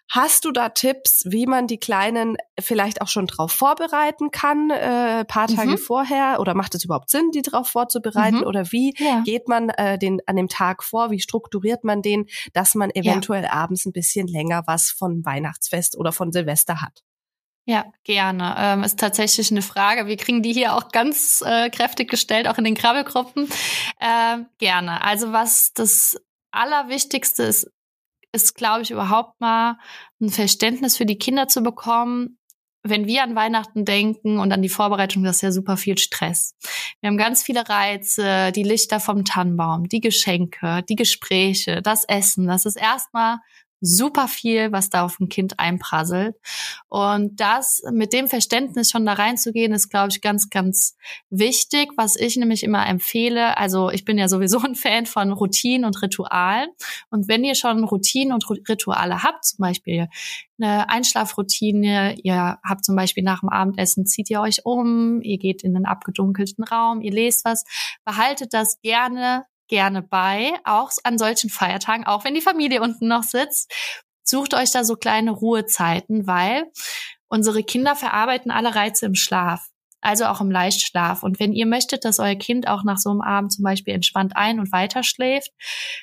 Hast 0.09 0.45
du 0.45 0.51
da 0.51 0.69
Tipps, 0.69 1.23
wie 1.25 1.47
man 1.47 1.65
die 1.65 1.79
Kleinen 1.79 2.37
vielleicht 2.59 3.01
auch 3.01 3.07
schon 3.07 3.25
drauf 3.25 3.51
vorbereiten 3.51 4.29
kann, 4.31 4.69
äh, 4.69 5.25
paar 5.25 5.47
Tage 5.47 5.71
mhm. 5.71 5.77
vorher? 5.77 6.39
Oder 6.39 6.53
macht 6.53 6.75
es 6.75 6.83
überhaupt 6.83 7.09
Sinn, 7.09 7.31
die 7.33 7.41
drauf 7.41 7.69
vorzubereiten? 7.69 8.39
Mhm. 8.39 8.43
Oder 8.43 8.71
wie 8.71 8.93
ja. 8.97 9.21
geht 9.25 9.47
man 9.47 9.69
äh, 9.69 9.97
den 9.97 10.19
an 10.27 10.35
dem 10.35 10.49
Tag 10.49 10.83
vor? 10.83 11.09
Wie 11.09 11.19
strukturiert 11.19 11.83
man 11.83 12.01
den, 12.01 12.27
dass 12.53 12.75
man 12.75 12.91
eventuell 12.91 13.43
ja. 13.43 13.53
abends 13.53 13.85
ein 13.85 13.93
bisschen 13.93 14.27
länger 14.27 14.63
was 14.67 14.91
von 14.91 15.25
Weihnachtsfest 15.25 15.97
oder 15.97 16.11
von 16.11 16.31
Silvester 16.31 16.81
hat? 16.81 17.01
Ja, 17.65 17.85
gerne. 18.03 18.55
Ähm, 18.57 18.83
ist 18.83 18.99
tatsächlich 18.99 19.49
eine 19.49 19.61
Frage. 19.61 20.05
Wir 20.07 20.17
kriegen 20.17 20.41
die 20.41 20.51
hier 20.51 20.75
auch 20.75 20.89
ganz 20.89 21.41
äh, 21.45 21.69
kräftig 21.69 22.09
gestellt, 22.09 22.47
auch 22.47 22.57
in 22.57 22.65
den 22.65 22.75
Krabbelgruppen. 22.75 23.47
Ähm, 24.01 24.47
gerne. 24.57 25.01
Also 25.01 25.31
was 25.31 25.71
das 25.73 26.17
Allerwichtigste 26.51 27.43
ist, 27.43 27.71
ist, 28.33 28.55
glaube 28.55 28.81
ich, 28.81 28.91
überhaupt 28.91 29.39
mal 29.39 29.77
ein 30.19 30.29
Verständnis 30.29 30.97
für 30.97 31.05
die 31.05 31.17
Kinder 31.17 31.47
zu 31.47 31.61
bekommen. 31.61 32.37
Wenn 32.85 33.07
wir 33.07 33.23
an 33.23 33.35
Weihnachten 33.35 33.85
denken 33.85 34.39
und 34.39 34.51
an 34.51 34.61
die 34.61 34.67
Vorbereitung, 34.67 35.23
das 35.23 35.37
ist 35.37 35.41
ja 35.43 35.51
super 35.53 35.77
viel 35.77 35.97
Stress. 35.97 36.55
Wir 36.99 37.07
haben 37.07 37.17
ganz 37.17 37.43
viele 37.43 37.69
Reize, 37.69 38.51
die 38.51 38.63
Lichter 38.63 38.99
vom 38.99 39.23
Tannenbaum, 39.23 39.87
die 39.87 40.01
Geschenke, 40.01 40.83
die 40.89 40.95
Gespräche, 40.95 41.81
das 41.81 42.03
Essen. 42.03 42.45
Das 42.45 42.65
ist 42.65 42.75
erstmal 42.75 43.37
super 43.83 44.29
viel, 44.29 44.71
was 44.71 44.89
da 44.89 45.03
auf 45.03 45.19
ein 45.19 45.27
Kind 45.27 45.59
einprasselt. 45.59 46.35
Und 46.87 47.39
das 47.39 47.83
mit 47.91 48.13
dem 48.13 48.27
Verständnis 48.27 48.89
schon 48.89 49.05
da 49.05 49.13
reinzugehen, 49.13 49.73
ist, 49.73 49.89
glaube 49.89 50.09
ich, 50.09 50.21
ganz, 50.21 50.49
ganz 50.49 50.95
wichtig. 51.29 51.91
Was 51.97 52.15
ich 52.15 52.37
nämlich 52.37 52.63
immer 52.63 52.87
empfehle, 52.87 53.57
also 53.57 53.89
ich 53.89 54.05
bin 54.05 54.17
ja 54.17 54.29
sowieso 54.29 54.59
ein 54.59 54.75
Fan 54.75 55.05
von 55.05 55.33
Routinen 55.33 55.85
und 55.85 56.01
Ritualen. 56.01 56.69
Und 57.09 57.27
wenn 57.27 57.43
ihr 57.43 57.55
schon 57.55 57.83
Routinen 57.83 58.33
und 58.33 58.49
Rituale 58.49 59.21
habt, 59.21 59.43
zum 59.43 59.57
Beispiel 59.59 60.07
eine 60.57 60.89
Einschlafroutine, 60.89 62.15
ihr 62.23 62.59
habt 62.63 62.85
zum 62.85 62.95
Beispiel 62.95 63.23
nach 63.23 63.41
dem 63.41 63.49
Abendessen, 63.49 64.05
zieht 64.05 64.29
ihr 64.29 64.39
euch 64.39 64.65
um, 64.65 65.21
ihr 65.21 65.37
geht 65.37 65.63
in 65.63 65.75
einen 65.75 65.85
abgedunkelten 65.85 66.63
Raum, 66.63 67.01
ihr 67.01 67.11
lest 67.11 67.43
was, 67.43 67.65
behaltet 68.05 68.53
das 68.53 68.79
gerne 68.81 69.45
gerne 69.67 70.01
bei, 70.01 70.53
auch 70.63 70.91
an 71.03 71.17
solchen 71.17 71.49
Feiertagen, 71.49 72.05
auch 72.05 72.25
wenn 72.25 72.35
die 72.35 72.41
Familie 72.41 72.81
unten 72.81 73.07
noch 73.07 73.23
sitzt. 73.23 73.71
Sucht 74.23 74.53
euch 74.53 74.71
da 74.71 74.83
so 74.83 74.95
kleine 74.95 75.31
Ruhezeiten, 75.31 76.27
weil 76.27 76.65
unsere 77.27 77.63
Kinder 77.63 77.95
verarbeiten 77.95 78.51
alle 78.51 78.75
Reize 78.75 79.05
im 79.05 79.15
Schlaf 79.15 79.67
also 80.03 80.25
auch 80.25 80.41
im 80.41 80.51
Leichtschlaf. 80.51 81.23
Und 81.23 81.39
wenn 81.39 81.53
ihr 81.53 81.65
möchtet, 81.65 82.05
dass 82.05 82.19
euer 82.19 82.35
Kind 82.35 82.67
auch 82.67 82.83
nach 82.83 82.97
so 82.97 83.09
einem 83.09 83.21
Abend 83.21 83.53
zum 83.53 83.63
Beispiel 83.63 83.93
entspannt 83.93 84.35
ein- 84.35 84.59
und 84.59 84.71
weiter 84.71 85.01
schläft, 85.01 85.51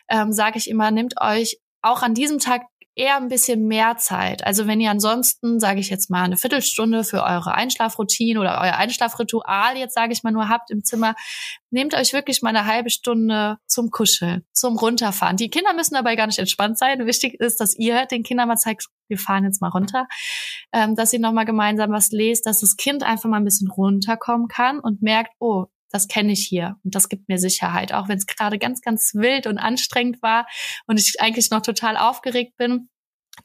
ähm, 0.09 0.33
sage 0.33 0.59
ich 0.59 0.69
immer, 0.69 0.91
nehmt 0.91 1.21
euch 1.21 1.59
auch 1.83 2.03
an 2.03 2.15
diesem 2.15 2.39
Tag 2.39 2.63
eher 2.95 3.17
ein 3.17 3.29
bisschen 3.29 3.67
mehr 3.67 3.97
Zeit. 3.97 4.45
Also 4.45 4.67
wenn 4.67 4.81
ihr 4.81 4.91
ansonsten, 4.91 5.61
sage 5.61 5.81
ich 5.81 5.91
jetzt 5.91 6.11
mal, 6.11 6.25
eine 6.25 6.37
Viertelstunde 6.37 7.05
für 7.05 7.23
eure 7.23 7.55
Einschlafroutine 7.55 8.41
oder 8.41 8.61
euer 8.61 8.75
Einschlafritual 8.75 9.77
jetzt, 9.77 9.95
sage 9.95 10.13
ich 10.13 10.23
mal, 10.23 10.33
nur 10.33 10.49
habt 10.49 10.71
im 10.71 10.85
Zimmer, 10.85 11.15
nehmt 11.71 11.95
euch 11.95 12.13
wirklich 12.13 12.43
mal 12.43 12.51
eine 12.51 12.67
halbe 12.67 12.91
Stunde 12.91 13.59
zum 13.67 13.91
Kuscheln, 13.91 14.45
zum 14.53 14.77
Runterfahren. 14.77 15.37
Die 15.37 15.51
Kinder 15.51 15.73
müssen 15.73 15.95
dabei 15.95 16.17
gar 16.17 16.27
nicht 16.27 16.39
entspannt 16.39 16.79
sein. 16.79 17.07
Wichtig 17.07 17.41
ist, 17.41 17.61
dass 17.61 17.77
ihr 17.77 18.07
den 18.07 18.23
Kindern 18.23 18.49
mal 18.49 18.57
zeigt, 18.57 18.89
wir 19.09 19.19
fahren 19.19 19.45
jetzt 19.45 19.61
mal 19.61 19.69
runter, 19.69 20.07
ähm, 20.73 20.95
dass 20.97 21.13
ihr 21.13 21.21
nochmal 21.21 21.45
gemeinsam 21.45 21.91
was 21.93 22.11
lest, 22.11 22.47
dass 22.47 22.61
das 22.61 22.77
Kind 22.77 23.03
einfach 23.03 23.29
mal 23.29 23.39
ein 23.39 23.45
bisschen 23.45 23.71
runterkommen 23.71 24.49
kann 24.49 24.79
und 24.79 25.03
merkt, 25.03 25.33
oh, 25.39 25.67
das 25.91 26.09
kenne 26.09 26.33
ich 26.33 26.47
hier 26.47 26.77
und 26.85 26.95
das 26.95 27.09
gibt 27.09 27.29
mir 27.29 27.39
Sicherheit, 27.39 27.93
auch 27.93 28.09
wenn 28.09 28.19
es 28.19 28.27
gerade 28.27 28.59
ganz, 28.59 28.81
ganz 28.81 29.13
wild 29.15 29.47
und 29.47 29.59
anstrengend 29.59 30.23
war 30.23 30.47
und 30.87 30.99
ich 30.99 31.21
eigentlich 31.21 31.51
noch 31.51 31.63
total 31.63 31.97
aufgeregt 31.97 32.57
bin. 32.57 32.89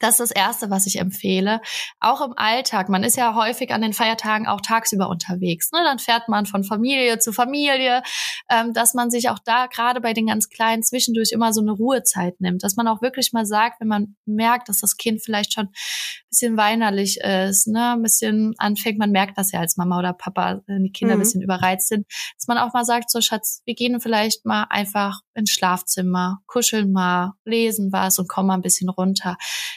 Das 0.00 0.20
ist 0.20 0.30
das 0.30 0.30
Erste, 0.30 0.70
was 0.70 0.86
ich 0.86 0.98
empfehle. 0.98 1.60
Auch 2.00 2.20
im 2.20 2.32
Alltag. 2.36 2.88
Man 2.88 3.04
ist 3.04 3.16
ja 3.16 3.34
häufig 3.34 3.72
an 3.72 3.82
den 3.82 3.92
Feiertagen 3.92 4.46
auch 4.46 4.60
tagsüber 4.60 5.08
unterwegs. 5.08 5.72
Ne? 5.72 5.80
Dann 5.84 5.98
fährt 5.98 6.28
man 6.28 6.46
von 6.46 6.64
Familie 6.64 7.18
zu 7.18 7.32
Familie, 7.32 8.02
ähm, 8.50 8.72
dass 8.72 8.94
man 8.94 9.10
sich 9.10 9.30
auch 9.30 9.38
da 9.44 9.66
gerade 9.66 10.00
bei 10.00 10.12
den 10.12 10.26
ganz 10.26 10.48
Kleinen 10.48 10.82
zwischendurch 10.82 11.32
immer 11.32 11.52
so 11.52 11.60
eine 11.60 11.72
Ruhezeit 11.72 12.40
nimmt. 12.40 12.62
Dass 12.62 12.76
man 12.76 12.88
auch 12.88 13.02
wirklich 13.02 13.32
mal 13.32 13.46
sagt, 13.46 13.80
wenn 13.80 13.88
man 13.88 14.16
merkt, 14.24 14.68
dass 14.68 14.80
das 14.80 14.96
Kind 14.96 15.22
vielleicht 15.22 15.52
schon 15.52 15.66
ein 15.66 16.28
bisschen 16.30 16.56
weinerlich 16.56 17.20
ist, 17.20 17.66
ne? 17.68 17.92
ein 17.92 18.02
bisschen 18.02 18.54
anfängt, 18.58 18.98
man 18.98 19.10
merkt 19.10 19.38
das 19.38 19.52
ja 19.52 19.60
als 19.60 19.76
Mama 19.76 19.98
oder 19.98 20.12
Papa, 20.12 20.60
wenn 20.66 20.84
die 20.84 20.92
Kinder 20.92 21.14
mhm. 21.14 21.20
ein 21.20 21.24
bisschen 21.24 21.42
überreizt 21.42 21.88
sind, 21.88 22.06
dass 22.36 22.46
man 22.46 22.58
auch 22.58 22.72
mal 22.72 22.84
sagt, 22.84 23.10
so 23.10 23.20
Schatz, 23.20 23.62
wir 23.64 23.74
gehen 23.74 24.00
vielleicht 24.00 24.44
mal 24.44 24.66
einfach 24.68 25.20
ins 25.34 25.50
Schlafzimmer, 25.50 26.38
kuscheln 26.46 26.92
mal, 26.92 27.32
lesen 27.44 27.92
was 27.92 28.18
und 28.18 28.28
kommen 28.28 28.48
mal 28.48 28.54
ein 28.54 28.62
bisschen 28.62 28.88
runter 28.88 29.36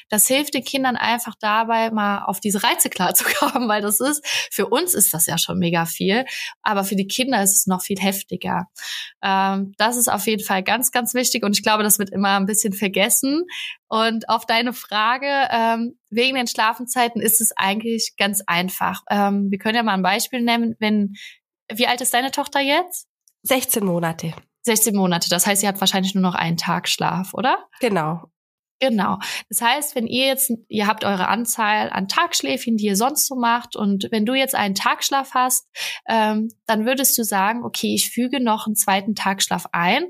das 0.10 0.28
hilft 0.28 0.54
den 0.54 0.64
Kindern 0.64 0.96
einfach 0.96 1.36
dabei, 1.40 1.92
mal 1.92 2.24
auf 2.26 2.40
diese 2.40 2.64
Reize 2.64 2.90
klarzukommen, 2.90 3.70
weil 3.70 3.82
das 3.82 4.00
ist, 4.00 4.26
für 4.52 4.68
uns 4.68 4.94
ist 4.94 5.14
das 5.14 5.26
ja 5.26 5.38
schon 5.38 5.60
mega 5.60 5.86
viel, 5.86 6.26
aber 6.62 6.84
für 6.84 6.96
die 6.96 7.08
Kinder 7.08 7.42
ist 7.42 7.56
es 7.56 7.68
noch 7.68 7.82
viel 7.82 8.00
heftiger. 8.00 8.66
Ähm, 9.24 9.74
das 9.78 9.98
ist 9.98 10.10
auf 10.10 10.26
jeden 10.28 10.44
Fall 10.44 10.64
ganz, 10.64 10.92
ganz 10.92 11.14
wichtig 11.14 11.44
und 11.44 11.56
ich 11.56 11.64
glaube, 11.64 11.84
das 11.84 12.00
wird 12.00 12.10
immer 12.10 12.40
ein 12.40 12.46
bisschen 12.46 12.74
vergessen. 12.74 13.46
Und 13.88 14.30
auf 14.30 14.46
deine 14.46 14.74
Frage, 14.74 15.48
ähm, 15.52 15.98
wegen 16.10 16.36
den 16.36 16.48
Schlafenzeiten 16.48 17.22
ist 17.22 17.42
es 17.42 17.52
eigentlich 17.56 18.14
ganz 18.18 18.42
einfach. 18.46 19.02
Ähm, 19.10 19.50
wir 19.50 19.58
können 19.58 19.76
ja 19.76 19.84
mal 19.84 19.94
ein 19.94 20.04
Beispiel 20.04 20.42
nennen, 20.42 20.76
wenn, 20.80 21.16
wie 21.72 21.88
alt 21.88 22.02
ist 22.02 22.14
deine 22.14 22.32
Tochter 22.32 22.60
jetzt? 22.60 23.08
16 23.44 23.84
Monate. 23.84 24.34
16 24.64 24.96
Monate. 24.96 25.30
Das 25.30 25.48
heißt, 25.48 25.62
sie 25.62 25.68
hat 25.68 25.80
wahrscheinlich 25.80 26.14
nur 26.14 26.22
noch 26.22 26.36
einen 26.36 26.58
Tag 26.58 26.88
Schlaf, 26.88 27.34
oder? 27.34 27.68
Genau. 27.80 28.30
Genau. 28.80 29.18
Das 29.50 29.62
heißt, 29.62 29.96
wenn 29.96 30.08
ihr 30.08 30.28
jetzt, 30.28 30.54
ihr 30.70 30.88
habt 30.88 31.04
eure 31.04 31.28
Anzahl 31.28 31.90
an 31.90 32.08
Tagschläfchen, 32.08 32.78
die 32.78 32.86
ihr 32.86 32.96
sonst 32.96 33.28
so 33.28 33.36
macht, 33.36 33.76
und 33.76 34.08
wenn 34.12 34.26
du 34.26 34.34
jetzt 34.36 34.56
einen 34.56 34.74
Tagschlaf 34.74 35.32
hast, 35.34 35.68
ähm, 36.08 36.50
dann 36.66 36.86
würdest 36.86 37.18
du 37.18 37.24
sagen, 37.24 37.66
okay, 37.66 37.94
ich 37.94 38.10
füge 38.10 38.42
noch 38.42 38.68
einen 38.68 38.76
zweiten 38.76 39.16
Tagschlaf 39.16 39.66
ein. 39.74 40.06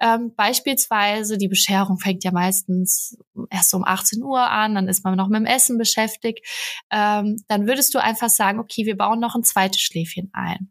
Ähm, 0.00 0.34
beispielsweise 0.36 1.38
die 1.38 1.48
Bescherung 1.48 1.98
fängt 1.98 2.22
ja 2.22 2.30
meistens 2.30 3.16
erst 3.48 3.72
um 3.72 3.84
18 3.84 4.22
Uhr 4.22 4.50
an, 4.50 4.74
dann 4.74 4.88
ist 4.88 5.02
man 5.02 5.16
noch 5.16 5.28
mit 5.28 5.40
dem 5.40 5.46
Essen 5.46 5.78
beschäftigt. 5.78 6.46
Ähm, 6.90 7.42
dann 7.48 7.66
würdest 7.66 7.94
du 7.94 8.02
einfach 8.02 8.28
sagen, 8.28 8.58
okay, 8.58 8.84
wir 8.84 8.98
bauen 8.98 9.18
noch 9.18 9.34
ein 9.34 9.44
zweites 9.44 9.80
Schläfchen 9.80 10.30
ein. 10.34 10.70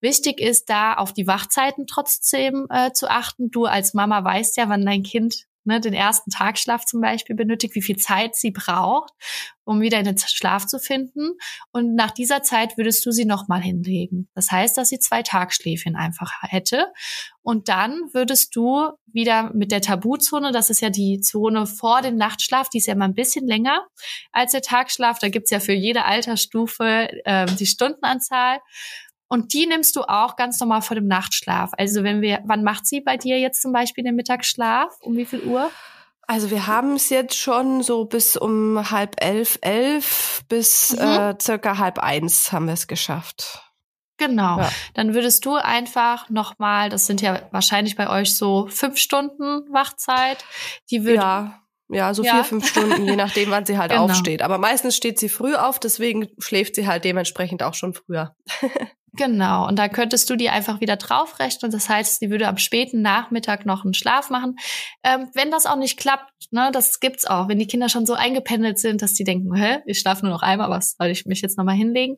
Wichtig 0.00 0.38
ist 0.38 0.68
da 0.68 0.94
auf 0.94 1.14
die 1.14 1.26
Wachzeiten 1.26 1.86
trotzdem 1.86 2.66
äh, 2.68 2.92
zu 2.92 3.08
achten. 3.08 3.50
Du 3.50 3.64
als 3.64 3.94
Mama 3.94 4.22
weißt 4.22 4.58
ja, 4.58 4.68
wann 4.68 4.84
dein 4.84 5.02
Kind 5.02 5.46
ne, 5.64 5.80
den 5.80 5.94
ersten 5.94 6.30
Tagschlaf 6.30 6.84
zum 6.84 7.00
Beispiel 7.00 7.36
benötigt, 7.36 7.74
wie 7.74 7.82
viel 7.82 7.96
Zeit 7.96 8.34
sie 8.34 8.50
braucht, 8.50 9.12
um 9.64 9.80
wieder 9.80 9.98
in 9.98 10.04
den 10.04 10.18
Schlaf 10.18 10.66
zu 10.66 10.78
finden. 10.78 11.32
Und 11.72 11.94
nach 11.94 12.10
dieser 12.10 12.42
Zeit 12.42 12.76
würdest 12.76 13.04
du 13.06 13.12
sie 13.12 13.24
nochmal 13.24 13.60
hinlegen. 13.60 14.28
Das 14.34 14.50
heißt, 14.50 14.76
dass 14.76 14.88
sie 14.88 14.98
zwei 14.98 15.22
Tagschläfchen 15.22 15.96
einfach 15.96 16.32
hätte. 16.42 16.86
Und 17.42 17.68
dann 17.68 17.98
würdest 18.12 18.54
du 18.56 18.90
wieder 19.06 19.52
mit 19.54 19.72
der 19.72 19.80
Tabuzone, 19.80 20.52
das 20.52 20.70
ist 20.70 20.80
ja 20.80 20.90
die 20.90 21.20
Zone 21.20 21.66
vor 21.66 22.02
dem 22.02 22.16
Nachtschlaf, 22.16 22.68
die 22.68 22.78
ist 22.78 22.86
ja 22.86 22.94
immer 22.94 23.06
ein 23.06 23.14
bisschen 23.14 23.46
länger 23.46 23.86
als 24.32 24.52
der 24.52 24.62
Tagschlaf. 24.62 25.18
Da 25.18 25.28
gibt's 25.28 25.50
ja 25.50 25.60
für 25.60 25.72
jede 25.72 26.04
Altersstufe 26.04 27.08
äh, 27.24 27.46
die 27.46 27.66
Stundenanzahl. 27.66 28.60
Und 29.32 29.54
die 29.54 29.66
nimmst 29.66 29.94
du 29.94 30.02
auch 30.02 30.34
ganz 30.34 30.58
normal 30.58 30.82
vor 30.82 30.96
dem 30.96 31.06
Nachtschlaf. 31.06 31.70
Also 31.78 32.02
wenn 32.02 32.20
wir, 32.20 32.40
wann 32.46 32.64
macht 32.64 32.84
sie 32.84 33.00
bei 33.00 33.16
dir 33.16 33.38
jetzt 33.38 33.62
zum 33.62 33.72
Beispiel 33.72 34.02
den 34.02 34.16
Mittagsschlaf? 34.16 34.92
Um 35.00 35.16
wie 35.16 35.24
viel 35.24 35.42
Uhr? 35.44 35.70
Also 36.26 36.50
wir 36.50 36.66
haben 36.66 36.94
es 36.94 37.10
jetzt 37.10 37.36
schon 37.36 37.82
so 37.82 38.06
bis 38.06 38.36
um 38.36 38.90
halb 38.90 39.22
elf, 39.22 39.58
elf 39.62 40.42
bis 40.48 40.96
mhm. 40.96 41.00
äh, 41.00 41.34
circa 41.40 41.78
halb 41.78 42.00
eins 42.00 42.50
haben 42.50 42.66
wir 42.66 42.74
es 42.74 42.88
geschafft. 42.88 43.62
Genau. 44.16 44.58
Ja. 44.58 44.72
Dann 44.94 45.14
würdest 45.14 45.46
du 45.46 45.54
einfach 45.54 46.28
nochmal, 46.28 46.88
das 46.88 47.06
sind 47.06 47.20
ja 47.20 47.40
wahrscheinlich 47.52 47.94
bei 47.94 48.10
euch 48.10 48.36
so 48.36 48.66
fünf 48.66 48.98
Stunden 48.98 49.72
Wachzeit, 49.72 50.44
die 50.90 51.04
würde 51.04 51.14
ja. 51.14 51.60
Ja, 51.92 52.14
so 52.14 52.22
ja. 52.22 52.34
vier, 52.34 52.44
fünf 52.44 52.68
Stunden, 52.68 53.04
je 53.04 53.16
nachdem, 53.16 53.50
wann 53.50 53.66
sie 53.66 53.76
halt 53.76 53.90
genau. 53.90 54.04
aufsteht. 54.04 54.42
Aber 54.42 54.58
meistens 54.58 54.96
steht 54.96 55.18
sie 55.18 55.28
früh 55.28 55.54
auf, 55.56 55.80
deswegen 55.80 56.28
schläft 56.38 56.76
sie 56.76 56.86
halt 56.86 57.04
dementsprechend 57.04 57.62
auch 57.62 57.74
schon 57.74 57.94
früher. 57.94 58.36
Genau, 59.14 59.66
und 59.66 59.76
da 59.76 59.88
könntest 59.88 60.30
du 60.30 60.36
die 60.36 60.50
einfach 60.50 60.80
wieder 60.80 60.96
draufrechnen. 60.96 61.72
Das 61.72 61.88
heißt, 61.88 62.20
sie 62.20 62.30
würde 62.30 62.46
am 62.46 62.58
späten 62.58 63.02
Nachmittag 63.02 63.66
noch 63.66 63.84
einen 63.84 63.94
Schlaf 63.94 64.30
machen. 64.30 64.56
Ähm, 65.02 65.28
wenn 65.34 65.50
das 65.50 65.66
auch 65.66 65.76
nicht 65.76 65.98
klappt, 65.98 66.32
ne, 66.52 66.70
das 66.72 67.00
gibt's 67.00 67.26
auch, 67.26 67.48
wenn 67.48 67.58
die 67.58 67.66
Kinder 67.66 67.88
schon 67.88 68.06
so 68.06 68.14
eingependelt 68.14 68.78
sind, 68.78 69.02
dass 69.02 69.14
die 69.14 69.24
denken, 69.24 69.54
hä, 69.54 69.78
ich 69.86 69.98
schlafe 69.98 70.24
nur 70.24 70.32
noch 70.32 70.42
einmal, 70.42 70.70
was 70.70 70.94
soll 70.96 71.08
ich 71.08 71.26
mich 71.26 71.40
jetzt 71.40 71.58
nochmal 71.58 71.74
hinlegen? 71.74 72.16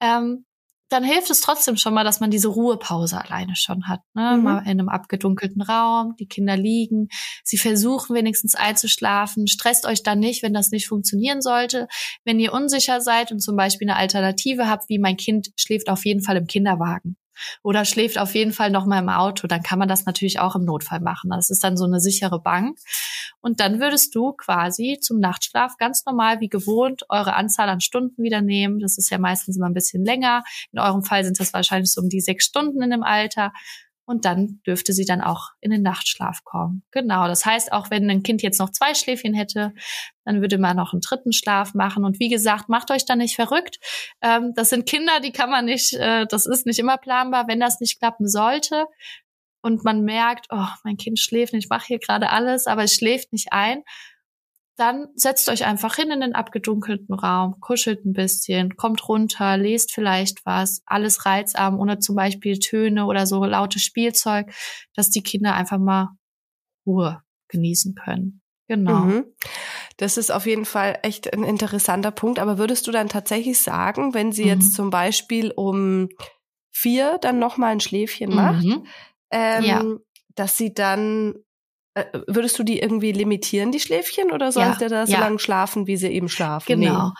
Ähm, 0.00 0.44
dann 0.88 1.04
hilft 1.04 1.30
es 1.30 1.40
trotzdem 1.40 1.76
schon 1.76 1.94
mal, 1.94 2.04
dass 2.04 2.20
man 2.20 2.30
diese 2.30 2.48
Ruhepause 2.48 3.20
alleine 3.20 3.56
schon 3.56 3.88
hat. 3.88 4.00
Ne? 4.14 4.36
Mhm. 4.36 4.42
Mal 4.42 4.58
in 4.60 4.70
einem 4.70 4.88
abgedunkelten 4.88 5.62
Raum, 5.62 6.14
die 6.18 6.26
Kinder 6.26 6.56
liegen, 6.56 7.08
sie 7.42 7.58
versuchen 7.58 8.14
wenigstens 8.14 8.54
einzuschlafen. 8.54 9.46
Stresst 9.46 9.86
euch 9.86 10.02
dann 10.02 10.20
nicht, 10.20 10.42
wenn 10.42 10.54
das 10.54 10.70
nicht 10.70 10.86
funktionieren 10.86 11.40
sollte. 11.40 11.88
Wenn 12.24 12.40
ihr 12.40 12.52
unsicher 12.52 13.00
seid 13.00 13.32
und 13.32 13.40
zum 13.40 13.56
Beispiel 13.56 13.88
eine 13.88 13.98
Alternative 13.98 14.68
habt, 14.68 14.88
wie 14.88 14.98
mein 14.98 15.16
Kind 15.16 15.48
schläft 15.56 15.88
auf 15.88 16.04
jeden 16.04 16.22
Fall 16.22 16.36
im 16.36 16.46
Kinderwagen 16.46 17.16
oder 17.62 17.84
schläft 17.84 18.18
auf 18.18 18.34
jeden 18.34 18.52
Fall 18.52 18.70
noch 18.70 18.86
mal 18.86 18.98
im 18.98 19.08
Auto, 19.08 19.46
dann 19.46 19.62
kann 19.62 19.78
man 19.78 19.88
das 19.88 20.06
natürlich 20.06 20.40
auch 20.40 20.56
im 20.56 20.64
Notfall 20.64 21.00
machen. 21.00 21.30
Das 21.30 21.50
ist 21.50 21.64
dann 21.64 21.76
so 21.76 21.84
eine 21.84 22.00
sichere 22.00 22.40
Bank. 22.40 22.78
Und 23.40 23.60
dann 23.60 23.80
würdest 23.80 24.14
du 24.14 24.32
quasi 24.32 24.98
zum 25.00 25.18
Nachtschlaf 25.18 25.76
ganz 25.76 26.04
normal 26.06 26.40
wie 26.40 26.48
gewohnt 26.48 27.04
eure 27.08 27.34
Anzahl 27.34 27.68
an 27.68 27.80
Stunden 27.80 28.22
wieder 28.22 28.40
nehmen. 28.40 28.78
Das 28.78 28.96
ist 28.96 29.10
ja 29.10 29.18
meistens 29.18 29.56
immer 29.56 29.66
ein 29.66 29.74
bisschen 29.74 30.04
länger. 30.04 30.42
In 30.72 30.78
eurem 30.78 31.02
Fall 31.02 31.24
sind 31.24 31.38
das 31.38 31.52
wahrscheinlich 31.52 31.92
so 31.92 32.00
um 32.00 32.08
die 32.08 32.20
sechs 32.20 32.46
Stunden 32.46 32.82
in 32.82 32.90
dem 32.90 33.02
Alter 33.02 33.52
und 34.06 34.24
dann 34.24 34.60
dürfte 34.66 34.92
sie 34.92 35.04
dann 35.04 35.20
auch 35.20 35.50
in 35.60 35.70
den 35.70 35.82
Nachtschlaf 35.82 36.44
kommen. 36.44 36.82
Genau, 36.90 37.26
das 37.26 37.46
heißt, 37.46 37.72
auch 37.72 37.90
wenn 37.90 38.08
ein 38.10 38.22
Kind 38.22 38.42
jetzt 38.42 38.58
noch 38.58 38.70
zwei 38.70 38.94
Schläfchen 38.94 39.34
hätte, 39.34 39.72
dann 40.24 40.40
würde 40.40 40.58
man 40.58 40.76
noch 40.76 40.92
einen 40.92 41.00
dritten 41.00 41.32
Schlaf 41.32 41.74
machen. 41.74 42.04
Und 42.04 42.20
wie 42.20 42.28
gesagt, 42.28 42.68
macht 42.68 42.90
euch 42.90 43.06
da 43.06 43.16
nicht 43.16 43.34
verrückt. 43.34 43.78
Ähm, 44.20 44.52
das 44.54 44.70
sind 44.70 44.86
Kinder, 44.86 45.20
die 45.20 45.32
kann 45.32 45.50
man 45.50 45.64
nicht, 45.64 45.94
äh, 45.94 46.26
das 46.26 46.46
ist 46.46 46.66
nicht 46.66 46.78
immer 46.78 46.98
planbar. 46.98 47.48
Wenn 47.48 47.60
das 47.60 47.80
nicht 47.80 47.98
klappen 47.98 48.28
sollte 48.28 48.86
und 49.62 49.84
man 49.84 50.02
merkt, 50.02 50.46
oh, 50.50 50.68
mein 50.84 50.98
Kind 50.98 51.18
schläft 51.18 51.54
nicht, 51.54 51.64
ich 51.64 51.70
mache 51.70 51.86
hier 51.86 51.98
gerade 51.98 52.30
alles, 52.30 52.66
aber 52.66 52.84
es 52.84 52.94
schläft 52.94 53.32
nicht 53.32 53.52
ein, 53.52 53.82
dann 54.76 55.06
setzt 55.14 55.48
euch 55.48 55.64
einfach 55.64 55.94
hin 55.94 56.10
in 56.10 56.20
den 56.20 56.34
abgedunkelten 56.34 57.14
Raum, 57.14 57.60
kuschelt 57.60 58.04
ein 58.04 58.12
bisschen, 58.12 58.76
kommt 58.76 59.08
runter, 59.08 59.56
lest 59.56 59.92
vielleicht 59.92 60.44
was, 60.44 60.82
alles 60.84 61.26
reizarm, 61.26 61.78
ohne 61.78 62.00
zum 62.00 62.16
Beispiel 62.16 62.58
Töne 62.58 63.06
oder 63.06 63.26
so 63.26 63.44
lautes 63.44 63.82
Spielzeug, 63.82 64.52
dass 64.94 65.10
die 65.10 65.22
Kinder 65.22 65.54
einfach 65.54 65.78
mal 65.78 66.16
Ruhe 66.86 67.22
genießen 67.48 67.94
können. 67.94 68.40
Genau. 68.66 69.00
Mhm. 69.00 69.24
Das 69.98 70.16
ist 70.16 70.32
auf 70.32 70.46
jeden 70.46 70.64
Fall 70.64 70.98
echt 71.02 71.32
ein 71.32 71.44
interessanter 71.44 72.10
Punkt. 72.10 72.38
Aber 72.38 72.58
würdest 72.58 72.86
du 72.86 72.90
dann 72.90 73.08
tatsächlich 73.08 73.60
sagen, 73.60 74.14
wenn 74.14 74.32
sie 74.32 74.44
mhm. 74.44 74.48
jetzt 74.48 74.74
zum 74.74 74.90
Beispiel 74.90 75.52
um 75.54 76.08
vier 76.70 77.18
dann 77.20 77.38
noch 77.38 77.56
mal 77.56 77.68
ein 77.68 77.80
Schläfchen 77.80 78.34
macht, 78.34 78.64
mhm. 78.64 78.86
ähm, 79.30 79.64
ja. 79.64 79.84
dass 80.34 80.56
sie 80.56 80.72
dann 80.72 81.34
würdest 82.26 82.58
du 82.58 82.62
die 82.64 82.80
irgendwie 82.80 83.12
limitieren, 83.12 83.70
die 83.72 83.80
Schläfchen, 83.80 84.32
oder 84.32 84.52
soll 84.52 84.64
ja, 84.64 84.74
der 84.74 84.88
da 84.88 85.06
so 85.06 85.12
ja. 85.12 85.20
lange 85.20 85.38
schlafen, 85.38 85.86
wie 85.86 85.96
sie 85.96 86.08
eben 86.08 86.28
schlafen? 86.28 86.80
Genau. 86.80 87.08
Nee. 87.08 87.12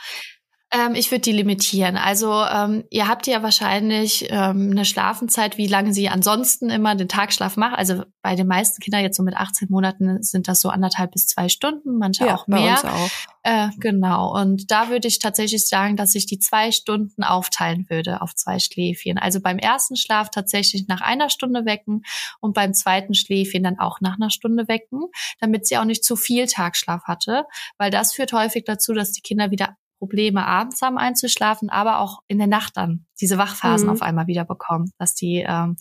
Ähm, 0.74 0.96
ich 0.96 1.10
würde 1.12 1.20
die 1.20 1.32
limitieren. 1.32 1.96
Also 1.96 2.32
ähm, 2.32 2.84
ihr 2.90 3.06
habt 3.06 3.28
ja 3.28 3.44
wahrscheinlich 3.44 4.26
ähm, 4.30 4.72
eine 4.72 4.84
Schlafenzeit, 4.84 5.56
wie 5.56 5.68
lange 5.68 5.94
sie 5.94 6.08
ansonsten 6.08 6.68
immer 6.68 6.96
den 6.96 7.08
Tagschlaf 7.08 7.56
macht. 7.56 7.78
Also 7.78 8.02
bei 8.22 8.34
den 8.34 8.48
meisten 8.48 8.82
Kindern 8.82 9.02
jetzt 9.02 9.16
so 9.16 9.22
mit 9.22 9.36
18 9.36 9.68
Monaten 9.70 10.20
sind 10.22 10.48
das 10.48 10.60
so 10.60 10.70
anderthalb 10.70 11.12
bis 11.12 11.28
zwei 11.28 11.48
Stunden, 11.48 11.98
manche 11.98 12.26
ja, 12.26 12.34
auch 12.34 12.48
mehr. 12.48 12.80
Bei 12.82 12.90
uns 12.90 12.94
auch. 12.96 13.10
Äh, 13.44 13.68
genau. 13.78 14.34
Und 14.34 14.70
da 14.72 14.88
würde 14.88 15.06
ich 15.06 15.20
tatsächlich 15.20 15.68
sagen, 15.68 15.96
dass 15.96 16.14
ich 16.16 16.26
die 16.26 16.40
zwei 16.40 16.72
Stunden 16.72 17.22
aufteilen 17.22 17.86
würde 17.88 18.20
auf 18.20 18.34
zwei 18.34 18.58
Schläfchen. 18.58 19.16
Also 19.16 19.40
beim 19.40 19.58
ersten 19.58 19.94
Schlaf 19.96 20.30
tatsächlich 20.30 20.88
nach 20.88 21.02
einer 21.02 21.30
Stunde 21.30 21.66
wecken 21.66 22.02
und 22.40 22.54
beim 22.54 22.74
zweiten 22.74 23.14
Schläfchen 23.14 23.62
dann 23.62 23.78
auch 23.78 24.00
nach 24.00 24.16
einer 24.16 24.30
Stunde 24.30 24.66
wecken, 24.66 25.02
damit 25.38 25.68
sie 25.68 25.78
auch 25.78 25.84
nicht 25.84 26.04
zu 26.04 26.16
viel 26.16 26.46
Tagschlaf 26.46 27.04
hatte, 27.04 27.44
weil 27.78 27.92
das 27.92 28.12
führt 28.14 28.32
häufig 28.32 28.64
dazu, 28.64 28.92
dass 28.92 29.12
die 29.12 29.20
Kinder 29.20 29.52
wieder 29.52 29.76
Probleme, 30.04 30.44
abends 30.44 30.82
haben 30.82 30.98
einzuschlafen, 30.98 31.70
aber 31.70 31.98
auch 31.98 32.20
in 32.28 32.36
der 32.36 32.46
Nacht 32.46 32.76
dann 32.76 33.06
diese 33.18 33.38
Wachphasen 33.38 33.86
mhm. 33.86 33.92
auf 33.94 34.02
einmal 34.02 34.26
wieder 34.26 34.44
bekommen, 34.44 34.90
dass 34.98 35.14
die 35.14 35.42
ähm, 35.48 35.76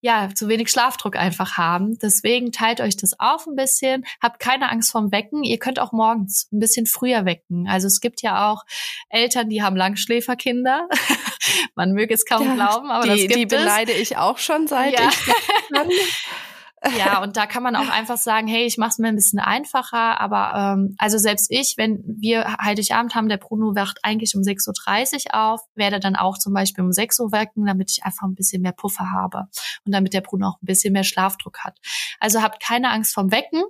ja 0.00 0.28
zu 0.32 0.46
wenig 0.46 0.70
Schlafdruck 0.70 1.16
einfach 1.16 1.56
haben. 1.56 1.98
Deswegen 1.98 2.52
teilt 2.52 2.80
euch 2.80 2.96
das 2.96 3.18
auf 3.18 3.48
ein 3.48 3.56
bisschen, 3.56 4.04
habt 4.22 4.38
keine 4.38 4.70
Angst 4.70 4.92
vorm 4.92 5.10
Wecken. 5.10 5.42
Ihr 5.42 5.58
könnt 5.58 5.80
auch 5.80 5.90
morgens 5.90 6.48
ein 6.52 6.60
bisschen 6.60 6.86
früher 6.86 7.24
wecken. 7.24 7.66
Also 7.68 7.88
es 7.88 8.00
gibt 8.00 8.22
ja 8.22 8.48
auch 8.48 8.62
Eltern, 9.08 9.48
die 9.48 9.60
haben 9.60 9.74
Langschläferkinder. 9.74 10.88
Man 11.74 11.94
möge 11.94 12.14
es 12.14 12.26
kaum 12.26 12.46
ja, 12.46 12.54
glauben, 12.54 12.92
aber 12.92 13.04
die, 13.04 13.10
das 13.10 13.18
gibt 13.22 13.34
die 13.34 13.46
beneide 13.46 13.92
ich 13.92 14.16
auch 14.16 14.38
schon 14.38 14.68
seit 14.68 14.92
ja. 14.92 15.08
ich 15.08 15.34
ja, 16.96 17.18
und 17.22 17.36
da 17.36 17.46
kann 17.46 17.62
man 17.62 17.76
auch 17.76 17.88
einfach 17.88 18.16
sagen, 18.16 18.46
hey, 18.46 18.64
ich 18.64 18.78
mache 18.78 18.90
es 18.90 18.98
mir 18.98 19.08
ein 19.08 19.16
bisschen 19.16 19.38
einfacher, 19.38 20.20
aber 20.20 20.52
ähm, 20.54 20.94
also 20.98 21.18
selbst 21.18 21.50
ich, 21.50 21.74
wenn 21.76 22.02
wir 22.04 22.56
Heiligabend 22.62 23.14
haben, 23.14 23.28
der 23.28 23.36
Bruno 23.36 23.74
wacht 23.74 23.98
eigentlich 24.02 24.34
um 24.34 24.42
6.30 24.42 25.26
Uhr 25.26 25.34
auf, 25.34 25.60
werde 25.74 26.00
dann 26.00 26.16
auch 26.16 26.38
zum 26.38 26.52
Beispiel 26.52 26.84
um 26.84 26.92
6 26.92 27.20
Uhr 27.20 27.32
wecken, 27.32 27.66
damit 27.66 27.90
ich 27.90 28.04
einfach 28.04 28.26
ein 28.26 28.34
bisschen 28.34 28.62
mehr 28.62 28.72
Puffer 28.72 29.10
habe 29.10 29.46
und 29.84 29.92
damit 29.92 30.14
der 30.14 30.20
Bruno 30.20 30.48
auch 30.48 30.62
ein 30.62 30.66
bisschen 30.66 30.92
mehr 30.92 31.04
Schlafdruck 31.04 31.60
hat. 31.60 31.78
Also 32.20 32.42
habt 32.42 32.62
keine 32.62 32.90
Angst 32.90 33.14
vom 33.14 33.30
Wecken, 33.30 33.62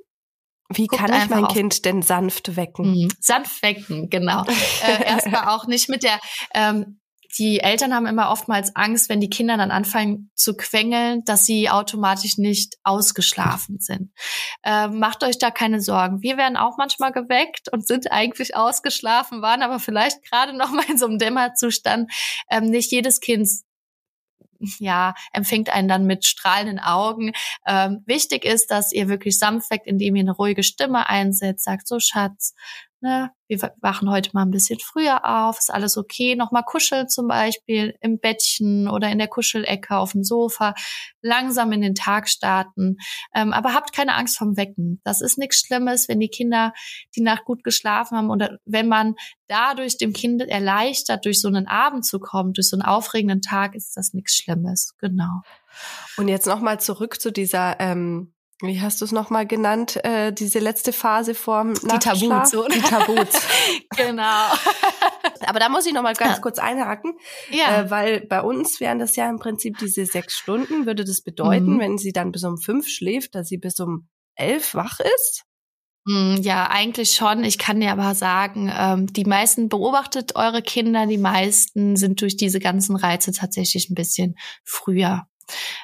wie 0.70 0.86
Guckt 0.86 1.00
kann 1.00 1.14
ich 1.14 1.30
mein 1.30 1.48
Kind 1.48 1.84
denn 1.86 2.02
sanft 2.02 2.56
wecken? 2.56 3.04
Mhm. 3.04 3.08
Sanft 3.20 3.62
wecken, 3.62 4.10
genau. 4.10 4.44
äh, 4.86 5.04
erstmal 5.06 5.48
auch 5.48 5.66
nicht 5.66 5.88
mit 5.88 6.02
der 6.02 6.20
ähm, 6.54 7.00
die 7.36 7.60
Eltern 7.60 7.94
haben 7.94 8.06
immer 8.06 8.30
oftmals 8.30 8.74
Angst, 8.74 9.08
wenn 9.08 9.20
die 9.20 9.28
Kinder 9.28 9.56
dann 9.56 9.70
anfangen 9.70 10.30
zu 10.34 10.56
quengeln, 10.56 11.24
dass 11.24 11.44
sie 11.44 11.68
automatisch 11.68 12.38
nicht 12.38 12.76
ausgeschlafen 12.84 13.80
sind. 13.80 14.12
Äh, 14.62 14.88
macht 14.88 15.22
euch 15.22 15.38
da 15.38 15.50
keine 15.50 15.80
Sorgen. 15.80 16.22
Wir 16.22 16.36
werden 16.36 16.56
auch 16.56 16.78
manchmal 16.78 17.12
geweckt 17.12 17.70
und 17.70 17.86
sind 17.86 18.10
eigentlich 18.10 18.56
ausgeschlafen, 18.56 19.42
waren 19.42 19.62
aber 19.62 19.78
vielleicht 19.78 20.22
gerade 20.24 20.56
noch 20.56 20.70
mal 20.70 20.84
in 20.88 20.98
so 20.98 21.06
einem 21.06 21.18
Dämmerzustand. 21.18 22.10
Ähm, 22.50 22.70
nicht 22.70 22.90
jedes 22.90 23.20
Kind 23.20 23.48
ja, 24.78 25.14
empfängt 25.32 25.70
einen 25.70 25.88
dann 25.88 26.06
mit 26.06 26.26
strahlenden 26.26 26.78
Augen. 26.78 27.32
Ähm, 27.66 28.02
wichtig 28.06 28.44
ist, 28.44 28.70
dass 28.70 28.92
ihr 28.92 29.08
wirklich 29.08 29.38
sanft 29.38 29.70
weckt, 29.70 29.86
indem 29.86 30.16
ihr 30.16 30.22
eine 30.22 30.32
ruhige 30.32 30.62
Stimme 30.62 31.08
einsetzt, 31.08 31.64
sagt 31.64 31.86
so 31.86 32.00
Schatz, 32.00 32.54
ne, 33.00 33.30
wir 33.48 33.58
wachen 33.80 34.10
heute 34.10 34.30
mal 34.34 34.42
ein 34.42 34.50
bisschen 34.50 34.78
früher 34.78 35.24
auf, 35.24 35.58
ist 35.58 35.72
alles 35.72 35.96
okay, 35.96 36.36
nochmal 36.36 36.64
kuscheln 36.64 37.08
zum 37.08 37.28
Beispiel 37.28 37.94
im 38.00 38.18
Bettchen 38.18 38.88
oder 38.88 39.10
in 39.10 39.18
der 39.18 39.28
Kuschelecke 39.28 39.96
auf 39.96 40.12
dem 40.12 40.22
Sofa, 40.22 40.74
langsam 41.22 41.72
in 41.72 41.80
den 41.80 41.94
Tag 41.94 42.28
starten. 42.28 42.96
Ähm, 43.34 43.52
aber 43.52 43.74
habt 43.74 43.94
keine 43.94 44.14
Angst 44.14 44.36
vom 44.36 44.56
Wecken. 44.56 45.00
Das 45.04 45.20
ist 45.20 45.38
nichts 45.38 45.60
Schlimmes, 45.60 46.08
wenn 46.08 46.20
die 46.20 46.28
Kinder 46.28 46.72
die 47.16 47.22
Nacht 47.22 47.44
gut 47.44 47.64
geschlafen 47.64 48.16
haben 48.16 48.30
oder 48.30 48.58
wenn 48.64 48.88
man 48.88 49.14
dadurch 49.46 49.96
dem 49.96 50.12
Kind 50.12 50.42
erleichtert, 50.42 51.24
durch 51.24 51.40
so 51.40 51.48
einen 51.48 51.66
Abend 51.66 52.04
zu 52.04 52.18
kommen, 52.18 52.52
durch 52.52 52.68
so 52.68 52.76
einen 52.76 52.82
aufregenden 52.82 53.40
Tag, 53.40 53.74
ist 53.74 53.96
das 53.96 54.12
nichts 54.12 54.36
Schlimmes. 54.36 54.94
Genau. 54.98 55.40
Und 56.16 56.28
jetzt 56.28 56.46
nochmal 56.46 56.80
zurück 56.80 57.20
zu 57.20 57.32
dieser 57.32 57.80
ähm 57.80 58.34
wie 58.60 58.80
hast 58.80 59.00
du 59.00 59.04
es 59.04 59.12
nochmal 59.12 59.46
genannt, 59.46 60.02
äh, 60.04 60.32
diese 60.32 60.58
letzte 60.58 60.92
Phase 60.92 61.34
vorm 61.34 61.74
Die 61.74 61.98
Tabus. 61.98 62.50
Die 62.72 62.80
Tabus. 62.80 63.28
genau. 63.96 64.46
Aber 65.46 65.60
da 65.60 65.68
muss 65.68 65.86
ich 65.86 65.92
nochmal 65.92 66.14
ganz 66.14 66.36
ja. 66.36 66.40
kurz 66.40 66.58
einhaken, 66.58 67.14
ja. 67.50 67.82
äh, 67.82 67.90
weil 67.90 68.20
bei 68.22 68.42
uns 68.42 68.80
wären 68.80 68.98
das 68.98 69.14
ja 69.14 69.30
im 69.30 69.38
Prinzip 69.38 69.78
diese 69.78 70.04
sechs 70.06 70.34
Stunden. 70.34 70.86
Würde 70.86 71.04
das 71.04 71.20
bedeuten, 71.20 71.74
mhm. 71.74 71.80
wenn 71.80 71.98
sie 71.98 72.12
dann 72.12 72.32
bis 72.32 72.42
um 72.42 72.58
fünf 72.58 72.88
schläft, 72.88 73.34
dass 73.36 73.48
sie 73.48 73.58
bis 73.58 73.78
um 73.78 74.08
elf 74.34 74.74
wach 74.74 74.98
ist? 75.00 75.44
Hm, 76.08 76.40
ja, 76.42 76.68
eigentlich 76.68 77.12
schon. 77.12 77.44
Ich 77.44 77.58
kann 77.58 77.80
dir 77.80 77.92
aber 77.92 78.14
sagen, 78.14 78.72
ähm, 78.74 79.06
die 79.12 79.24
meisten 79.24 79.68
beobachtet 79.68 80.34
eure 80.36 80.62
Kinder, 80.62 81.06
die 81.06 81.18
meisten 81.18 81.96
sind 81.96 82.20
durch 82.22 82.36
diese 82.36 82.60
ganzen 82.60 82.96
Reize 82.96 83.32
tatsächlich 83.32 83.90
ein 83.90 83.94
bisschen 83.94 84.34
früher 84.64 85.28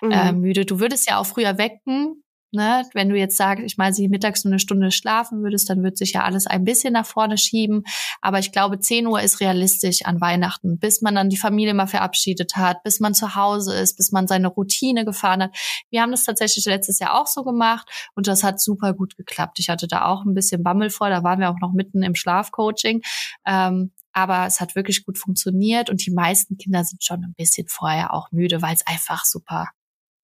mhm. 0.01 0.11
äh, 0.11 0.33
müde. 0.33 0.65
Du 0.65 0.81
würdest 0.81 1.09
ja 1.09 1.19
auch 1.19 1.27
früher 1.27 1.59
wecken, 1.59 2.24
Ne? 2.55 2.85
Wenn 2.95 3.09
du 3.09 3.17
jetzt 3.17 3.37
sagst, 3.37 3.65
ich 3.65 3.77
mal 3.77 3.93
sie 3.93 4.09
mittags 4.09 4.45
nur 4.45 4.53
eine 4.53 4.59
Stunde 4.59 4.91
schlafen 4.91 5.43
würdest, 5.43 5.69
dann 5.69 5.83
wird 5.83 5.99
sich 5.99 6.13
ja 6.13 6.23
alles 6.23 6.47
ein 6.47 6.65
bisschen 6.65 6.93
nach 6.93 7.07
vorne 7.07 7.37
schieben. 7.37 7.85
Aber 8.21 8.39
ich 8.39 8.53
glaube, 8.53 8.79
10 8.79 9.07
Uhr 9.07 9.21
ist 9.21 9.41
realistisch 9.41 10.05
an 10.05 10.21
Weihnachten, 10.21 10.79
bis 10.79 11.03
man 11.03 11.15
dann 11.15 11.29
die 11.29 11.37
Familie 11.37 11.75
mal 11.75 11.87
verabschiedet 11.87 12.57
hat, 12.57 12.83
bis 12.85 13.01
man 13.01 13.15
zu 13.15 13.35
Hause 13.35 13.75
ist, 13.75 13.97
bis 13.97 14.13
man 14.13 14.27
seine 14.27 14.49
Routine 14.49 15.05
gefahren 15.05 15.43
hat. 15.43 15.57
Wir 15.91 16.03
haben 16.03 16.13
das 16.13 16.25
tatsächlich 16.25 16.65
letztes 16.65 16.99
Jahr 17.01 17.21
auch 17.21 17.27
so 17.27 17.45
gemacht 17.45 17.89
und 18.15 18.27
das 18.27 18.45
hat 18.45 18.61
super 18.61 18.95
gut 18.95 19.17
geklappt. 19.17 19.59
Ich 19.59 19.69
hatte 19.69 19.89
da 19.89 20.05
auch 20.07 20.25
ein 20.25 20.35
bisschen 20.35 20.63
Bammel 20.63 20.91
vor, 20.91 21.11
da 21.11 21.23
waren 21.23 21.41
wir 21.41 21.51
auch 21.51 21.61
noch 21.61 21.73
mitten 21.73 22.03
im 22.03 22.15
Schlafcoaching. 22.15 23.03
Ähm, 23.45 23.91
aber 24.15 24.47
es 24.47 24.61
hat 24.61 24.77
wirklich 24.77 25.05
gut 25.05 25.19
funktioniert 25.19 25.91
und 25.91 26.07
die 26.07 26.13
meisten 26.13 26.57
Kinder 26.57 26.85
sind 26.85 27.03
schon 27.03 27.25
ein 27.25 27.35
bisschen 27.37 27.67
vorher 27.67 28.15
auch 28.15 28.31
müde, 28.31 28.63
weil 28.63 28.75
es 28.75 28.87
einfach 28.87 29.25
super 29.25 29.69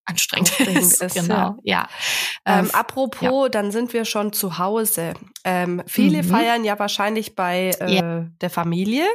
anstrengend 0.05 0.59
ist. 0.59 1.01
ist. 1.01 1.15
Genau, 1.15 1.57
ja. 1.63 1.87
ja. 2.45 2.59
Ähm, 2.59 2.67
äh, 2.67 2.73
apropos, 2.73 3.45
ja. 3.45 3.49
dann 3.49 3.71
sind 3.71 3.93
wir 3.93 4.05
schon 4.05 4.33
zu 4.33 4.57
Hause. 4.57 5.13
Ähm, 5.43 5.81
viele 5.87 6.23
mhm. 6.23 6.27
feiern 6.27 6.63
ja 6.63 6.77
wahrscheinlich 6.77 7.35
bei 7.35 7.71
äh, 7.79 7.95
ja. 7.95 8.25
der 8.41 8.49
Familie 8.49 9.05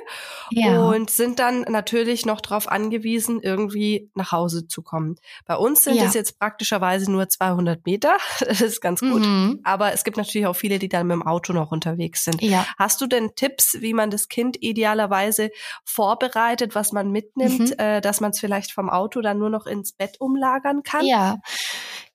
ja. 0.51 0.83
und 0.83 1.11
sind 1.11 1.39
dann 1.39 1.63
natürlich 1.63 2.27
noch 2.27 2.41
darauf 2.41 2.69
angewiesen, 2.69 3.41
irgendwie 3.43 4.11
nach 4.15 4.33
Hause 4.33 4.67
zu 4.69 4.83
kommen. 4.83 5.17
Bei 5.47 5.57
uns 5.57 5.85
sind 5.85 5.99
es 5.99 6.15
jetzt 6.15 6.39
praktischerweise 6.39 7.11
nur 7.11 7.29
200 7.29 7.85
Meter. 7.87 8.17
Das 8.47 8.61
ist 8.61 8.81
ganz 8.81 9.01
gut. 9.01 9.23
Mhm. 9.23 9.61
Aber 9.65 9.93
es 9.93 10.05
gibt 10.05 10.17
natürlich 10.17 10.47
auch 10.47 10.55
viele, 10.55 10.79
die 10.79 10.89
dann 10.89 11.09
mit 11.09 11.15
dem 11.15 11.27
Auto 11.27 11.53
noch 11.53 11.73
unterwegs 11.73 12.25
sind. 12.25 12.41
Hast 12.79 13.01
du 13.01 13.07
denn 13.07 13.35
Tipps, 13.35 13.79
wie 13.81 13.93
man 13.93 14.11
das 14.11 14.29
Kind 14.29 14.57
idealerweise 14.63 15.51
vorbereitet, 15.85 16.75
was 16.75 16.93
man 16.93 17.11
mitnimmt, 17.11 17.71
mhm. 17.71 17.79
äh, 17.79 18.01
dass 18.01 18.21
man 18.21 18.31
es 18.31 18.41
vielleicht 18.41 18.73
vom 18.73 18.89
Auto 18.89 19.21
dann 19.21 19.39
nur 19.39 19.51
noch 19.51 19.67
ins 19.67 19.93
Bett 19.93 20.21
umlagern 20.21 20.76
kann? 20.83 21.05
Ja. 21.05 21.39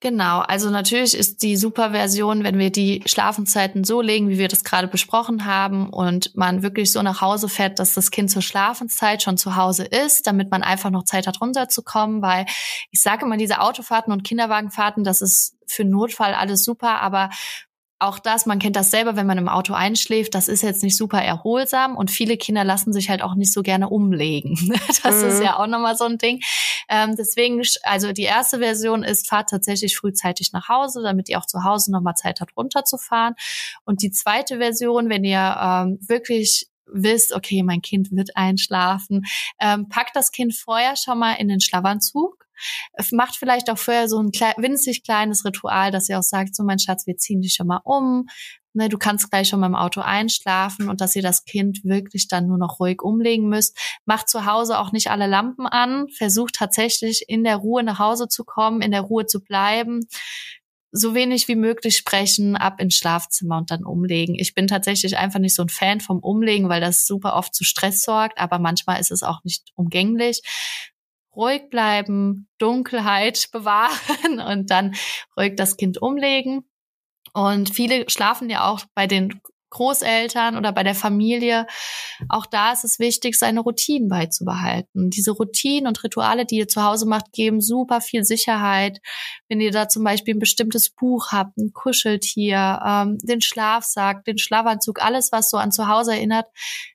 Genau, 0.02 0.39
also 0.39 0.71
natürlich 0.71 1.13
ist 1.13 1.43
die 1.43 1.56
Superversion, 1.56 2.43
wenn 2.43 2.58
wir 2.58 2.71
die 2.71 3.04
Schlafenszeiten 3.06 3.84
so 3.84 4.02
legen, 4.02 4.30
wie 4.30 4.39
wir 4.39 4.47
das 4.47 4.63
gerade 4.63 4.88
besprochen 4.88 5.45
haben 5.45 5.91
und 5.91 6.36
man 6.36 6.63
wirklich 6.63 6.91
so 6.91 7.04
nach 7.04 7.21
Hause 7.21 7.47
fährt, 7.47 7.78
dass 7.78 7.93
das 7.93 8.10
Kind 8.10 8.32
zur 8.32 8.41
Schlafenszeit 8.41 9.21
schon 9.21 9.38
zu 9.38 9.56
Hause 9.56 9.84
ist, 9.86 10.26
damit 10.26 10.50
man 10.50 10.63
einfach 10.63 10.89
noch 10.89 11.04
Zeit 11.04 11.28
hat, 11.28 11.39
runterzukommen, 11.39 12.24
weil 12.24 12.47
ich 12.89 13.00
sage 13.04 13.28
immer, 13.28 13.38
diese 13.38 13.62
Autofahrten 13.62 14.12
und 14.12 14.24
Kinderwagenfahrten, 14.24 15.04
das 15.04 15.21
ist 15.21 15.56
für 15.67 15.86
Notfall 15.86 16.34
alles 16.34 16.63
super, 16.63 17.00
aber 17.02 17.30
auch 18.01 18.19
das, 18.19 18.45
man 18.45 18.59
kennt 18.59 18.75
das 18.75 18.91
selber, 18.91 19.15
wenn 19.15 19.27
man 19.27 19.37
im 19.37 19.47
Auto 19.47 19.73
einschläft, 19.73 20.33
das 20.33 20.47
ist 20.47 20.63
jetzt 20.63 20.83
nicht 20.83 20.97
super 20.97 21.21
erholsam 21.21 21.95
und 21.95 22.09
viele 22.09 22.37
Kinder 22.37 22.63
lassen 22.63 22.93
sich 22.93 23.09
halt 23.09 23.21
auch 23.21 23.35
nicht 23.35 23.53
so 23.53 23.61
gerne 23.61 23.89
umlegen. 23.89 24.57
Das 25.03 25.21
mhm. 25.21 25.29
ist 25.29 25.43
ja 25.43 25.57
auch 25.57 25.67
nochmal 25.67 25.95
so 25.95 26.03
ein 26.03 26.17
Ding. 26.17 26.41
Ähm, 26.89 27.15
deswegen, 27.15 27.61
also 27.83 28.11
die 28.11 28.23
erste 28.23 28.59
Version 28.59 29.03
ist, 29.03 29.27
fahrt 29.27 29.49
tatsächlich 29.49 29.97
frühzeitig 29.97 30.51
nach 30.53 30.69
Hause, 30.69 31.01
damit 31.01 31.29
ihr 31.29 31.39
auch 31.39 31.45
zu 31.45 31.63
Hause 31.63 31.91
nochmal 31.91 32.15
Zeit 32.15 32.39
habt, 32.39 32.55
runterzufahren. 32.55 33.35
Und 33.85 34.03
die 34.03 34.11
zweite 34.11 34.57
Version, 34.57 35.09
wenn 35.09 35.23
ihr 35.23 35.57
ähm, 35.59 35.97
wirklich 36.01 36.67
wisst, 36.85 37.33
okay, 37.33 37.63
mein 37.63 37.81
Kind 37.81 38.11
wird 38.11 38.35
einschlafen, 38.35 39.25
ähm, 39.59 39.89
packt 39.89 40.15
das 40.15 40.31
Kind 40.31 40.53
vorher 40.53 40.95
schon 40.97 41.19
mal 41.19 41.33
in 41.33 41.47
den 41.47 41.61
Schlafanzug 41.61 42.40
macht 43.12 43.36
vielleicht 43.36 43.69
auch 43.69 43.78
vorher 43.78 44.08
so 44.08 44.19
ein 44.19 44.32
klein, 44.32 44.54
winzig 44.58 45.04
kleines 45.04 45.45
Ritual, 45.45 45.91
dass 45.91 46.10
ihr 46.10 46.19
auch 46.19 46.24
sagt, 46.24 46.56
so 46.56 46.63
mein 46.63 46.80
Schatz, 46.80 47.08
wir 47.08 47.17
ziehen 47.17 47.41
dich 47.41 47.54
schon 47.54 47.67
mal 47.67 47.82
um. 47.84 48.28
Ne, 48.74 48.88
du 48.88 48.97
kannst 48.97 49.30
gleich 49.30 49.50
schon 49.50 49.60
mal 49.60 49.67
im 49.67 49.76
Auto 49.76 50.00
einschlafen 50.00 50.88
und 50.89 51.02
dass 51.02 51.15
ihr 51.17 51.21
das 51.21 51.43
Kind 51.43 51.84
wirklich 51.84 52.30
dann 52.30 52.47
nur 52.47 52.58
noch 52.58 52.80
ruhig 52.80 53.02
umlegen 53.02 53.50
müsst. 53.50 53.78
Macht 54.06 54.30
zu 54.30 54.45
Hause 54.45 54.80
auch 54.80 54.93
nicht 54.93 55.12
alle 55.12 55.28
Lampen 55.28 55.67
an. 55.67 56.08
Versucht 56.17 56.56
tatsächlich 56.56 57.26
in 57.28 57.43
der 57.43 57.58
Ruhe 57.58 57.84
nach 57.84 58.00
Hause 58.00 58.30
zu 58.30 58.45
kommen, 58.45 58.82
in 58.82 58.91
der 58.91 59.02
Ruhe 59.02 59.26
zu 59.26 59.41
bleiben 59.41 60.08
so 60.91 61.15
wenig 61.15 61.47
wie 61.47 61.56
möglich 61.56 61.95
sprechen, 61.95 62.58
ab 62.58 62.82
ins 62.82 62.95
Schlafzimmer 62.95 63.58
und 63.58 63.71
dann 63.71 63.86
umlegen. 63.86 64.36
Ich 64.38 64.54
bin 64.54 64.67
tatsächlich 64.67 65.17
einfach 65.17 65.39
nicht 65.39 65.56
so 65.56 65.63
ein 65.63 65.69
Fan 65.69 66.02
vom 66.02 66.19
Umlegen, 66.19 66.67
weil 66.67 66.82
das 66.82 67.06
super 67.06 67.36
oft 67.36 67.56
zu 67.56 67.63
Stress 67.63 68.04
sorgt, 68.04 68.38
aber 68.38 68.60
manchmal 68.60 69.00
ist 69.00 69.12
es 69.12 69.24
auch 69.24 69.43
nicht 69.43 69.71
umgänglich 69.76 70.41
ruhig 71.36 71.70
bleiben, 71.70 72.48
Dunkelheit 72.58 73.50
bewahren 73.52 74.39
und 74.39 74.70
dann 74.70 74.96
ruhig 75.38 75.56
das 75.56 75.78
Kind 75.78 76.02
umlegen. 76.02 76.63
Und 77.34 77.74
viele 77.74 78.10
schlafen 78.10 78.50
ja 78.50 78.70
auch 78.70 78.82
bei 78.94 79.08
den 79.08 79.41
Großeltern 79.72 80.58
oder 80.58 80.72
bei 80.74 80.84
der 80.84 80.96
Familie. 80.96 81.65
Auch 82.30 82.46
da 82.46 82.74
ist 82.74 82.84
es 82.84 83.00
wichtig, 83.00 83.36
seine 83.36 83.62
Routinen 83.62 84.10
beizubehalten. 84.10 85.10
Diese 85.10 85.32
Routinen 85.32 85.88
und 85.88 86.04
Rituale, 86.04 86.46
die 86.46 86.58
ihr 86.58 86.67
zu 86.67 86.84
Hause 86.84 87.08
macht, 87.08 87.32
geben 87.32 87.62
super 87.62 88.02
viel 88.02 88.24
Sicherheit. 88.24 89.00
Wenn 89.48 89.62
ihr 89.62 89.72
da 89.72 89.88
zum 89.88 90.04
Beispiel 90.04 90.36
ein 90.36 90.39
bestimmtes 90.39 90.89
Buch 90.89 91.28
habt, 91.32 91.58
ein 91.58 91.72
Kuscheltier, 91.74 92.82
ähm, 92.86 93.17
den 93.24 93.41
Schlafsack, 93.41 94.26
den 94.26 94.38
Schlafanzug, 94.38 95.02
alles, 95.02 95.32
was 95.32 95.50
so 95.50 95.58
an 95.58 95.72
zu 95.72 95.88
Hause 95.88 96.13
erinnert, 96.13 96.48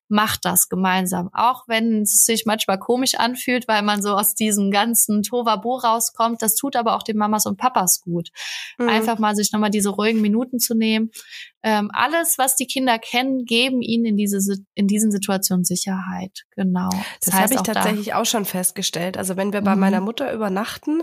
macht 0.08 0.44
das 0.44 0.68
gemeinsam. 0.68 1.30
Auch 1.32 1.64
wenn 1.66 2.02
es 2.02 2.24
sich 2.24 2.44
manchmal 2.46 2.78
komisch 2.78 3.14
anfühlt, 3.14 3.68
weil 3.68 3.82
man 3.82 4.02
so 4.02 4.14
aus 4.14 4.34
diesem 4.34 4.70
ganzen 4.70 5.22
Tovabo 5.22 5.76
rauskommt. 5.76 6.42
Das 6.42 6.54
tut 6.54 6.76
aber 6.76 6.96
auch 6.96 7.02
den 7.02 7.16
Mamas 7.16 7.46
und 7.46 7.56
Papas 7.56 8.00
gut. 8.00 8.30
Mhm. 8.78 8.88
Einfach 8.88 9.18
mal 9.18 9.34
sich 9.34 9.52
nochmal 9.52 9.70
diese 9.70 9.90
ruhigen 9.90 10.20
Minuten 10.20 10.58
zu 10.58 10.74
nehmen. 10.74 11.10
Ähm, 11.62 11.90
alles, 11.92 12.38
was 12.38 12.54
die 12.54 12.68
Kinder 12.68 12.96
kennen, 12.96 13.44
geben 13.44 13.82
ihnen 13.82 14.04
in, 14.04 14.16
diese, 14.16 14.56
in 14.76 14.86
diesen 14.86 15.10
Situationen 15.10 15.64
Sicherheit. 15.64 16.44
Genau. 16.54 16.90
Das, 16.90 17.32
das 17.32 17.34
habe 17.34 17.54
ich 17.54 17.62
tatsächlich 17.62 18.06
da 18.06 18.20
auch 18.20 18.24
schon 18.24 18.44
festgestellt. 18.44 19.16
Also 19.16 19.36
wenn 19.36 19.52
wir 19.52 19.62
bei 19.62 19.74
mhm. 19.74 19.80
meiner 19.80 20.00
Mutter 20.00 20.32
übernachten, 20.32 21.02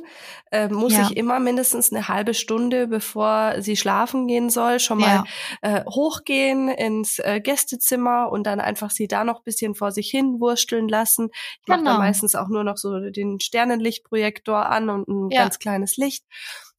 äh, 0.51 0.69
muss 0.69 0.93
ja. 0.93 1.01
ich 1.01 1.17
immer 1.17 1.41
mindestens 1.41 1.91
eine 1.91 2.07
halbe 2.07 2.33
Stunde, 2.33 2.87
bevor 2.87 3.55
sie 3.61 3.75
schlafen 3.75 4.25
gehen 4.27 4.49
soll, 4.49 4.79
schon 4.79 4.99
mal 4.99 5.25
ja. 5.61 5.79
äh, 5.79 5.83
hochgehen 5.85 6.69
ins 6.69 7.19
äh, 7.19 7.41
Gästezimmer 7.41 8.31
und 8.31 8.47
dann 8.47 8.61
einfach 8.61 8.89
sie 8.95 9.07
da 9.07 9.23
noch 9.23 9.43
bisschen 9.43 9.75
vor 9.75 9.91
sich 9.91 10.09
hin 10.09 10.39
wursteln 10.39 10.87
lassen. 10.87 11.29
Ich 11.31 11.65
genau. 11.65 11.77
mache 11.77 11.85
dann 11.85 11.97
meistens 11.99 12.35
auch 12.35 12.47
nur 12.47 12.63
noch 12.63 12.77
so 12.77 12.99
den 13.09 13.39
Sternenlichtprojektor 13.39 14.65
an 14.65 14.89
und 14.89 15.07
ein 15.07 15.29
ja. 15.31 15.43
ganz 15.43 15.59
kleines 15.59 15.97
Licht. 15.97 16.25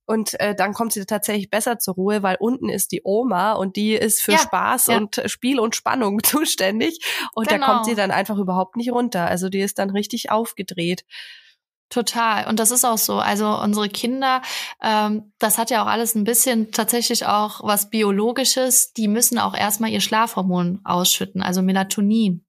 Und 0.07 0.39
äh, 0.39 0.55
dann 0.55 0.75
kommt 0.75 0.93
sie 0.93 1.07
tatsächlich 1.07 1.49
besser 1.49 1.79
zur 1.79 1.95
Ruhe, 1.95 2.23
weil 2.23 2.37
unten 2.39 2.69
ist 2.69 2.93
die 2.93 3.01
Oma 3.05 3.53
und 3.53 3.77
die 3.77 3.95
ist 3.95 4.21
für 4.21 4.33
ja, 4.33 4.39
Spaß 4.39 4.89
ja. 4.89 4.99
und 4.99 5.23
Spiel 5.27 5.59
und 5.59 5.77
Spannung 5.77 6.23
zuständig. 6.23 6.99
Und 7.33 7.49
genau. 7.49 7.67
da 7.67 7.73
kommt 7.73 7.85
sie 7.87 7.93
genau. 7.93 8.03
dann 8.03 8.11
einfach 8.11 8.39
überhaupt 8.39 8.77
nicht 8.77 8.93
runter. 8.93 9.27
Also 9.27 9.49
die 9.49 9.61
ist 9.61 9.79
dann 9.79 9.91
richtig 9.91 10.31
aufgedreht. 10.31 11.05
Total. 11.91 12.49
Und 12.49 12.59
das 12.59 12.71
ist 12.71 12.85
auch 12.85 12.99
so. 12.99 13.19
Also 13.19 13.47
unsere 13.61 13.89
Kinder, 13.89 14.43
ähm, 14.83 15.33
das 15.39 15.59
hat 15.59 15.71
ja 15.71 15.83
auch 15.83 15.87
alles 15.87 16.15
ein 16.15 16.25
bisschen 16.25 16.73
tatsächlich 16.73 17.27
auch 17.27 17.61
was 17.63 17.91
Biologisches. 17.91 18.93
Die 18.95 19.07
müssen 19.07 19.39
auch 19.39 19.55
erstmal 19.55 19.91
ihr 19.91 20.01
Schlafhormon 20.01 20.81
ausschütten, 20.83 21.43
also 21.43 21.63
Melatonin. 21.63 22.45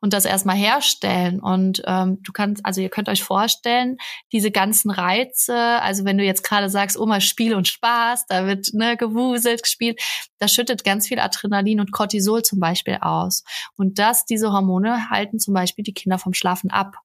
Und 0.00 0.12
das 0.12 0.24
erstmal 0.24 0.56
herstellen. 0.56 1.40
Und 1.40 1.82
ähm, 1.86 2.18
du 2.22 2.32
kannst, 2.32 2.66
also 2.66 2.80
ihr 2.80 2.90
könnt 2.90 3.08
euch 3.08 3.22
vorstellen, 3.22 3.96
diese 4.32 4.50
ganzen 4.50 4.90
Reize, 4.90 5.56
also 5.56 6.04
wenn 6.04 6.18
du 6.18 6.24
jetzt 6.24 6.42
gerade 6.42 6.68
sagst, 6.68 6.98
Oma, 6.98 7.20
Spiel 7.20 7.54
und 7.54 7.68
Spaß, 7.68 8.26
da 8.28 8.46
wird 8.46 8.74
ne, 8.74 8.96
gewuselt, 8.96 9.62
gespielt, 9.62 10.02
das 10.38 10.52
schüttet 10.52 10.84
ganz 10.84 11.06
viel 11.08 11.20
Adrenalin 11.20 11.80
und 11.80 11.92
Cortisol 11.92 12.42
zum 12.42 12.60
Beispiel 12.60 12.98
aus. 13.00 13.44
Und 13.76 13.98
das, 13.98 14.26
diese 14.26 14.52
Hormone 14.52 15.08
halten 15.08 15.38
zum 15.38 15.54
Beispiel 15.54 15.84
die 15.84 15.94
Kinder 15.94 16.18
vom 16.18 16.34
Schlafen 16.34 16.70
ab. 16.70 16.96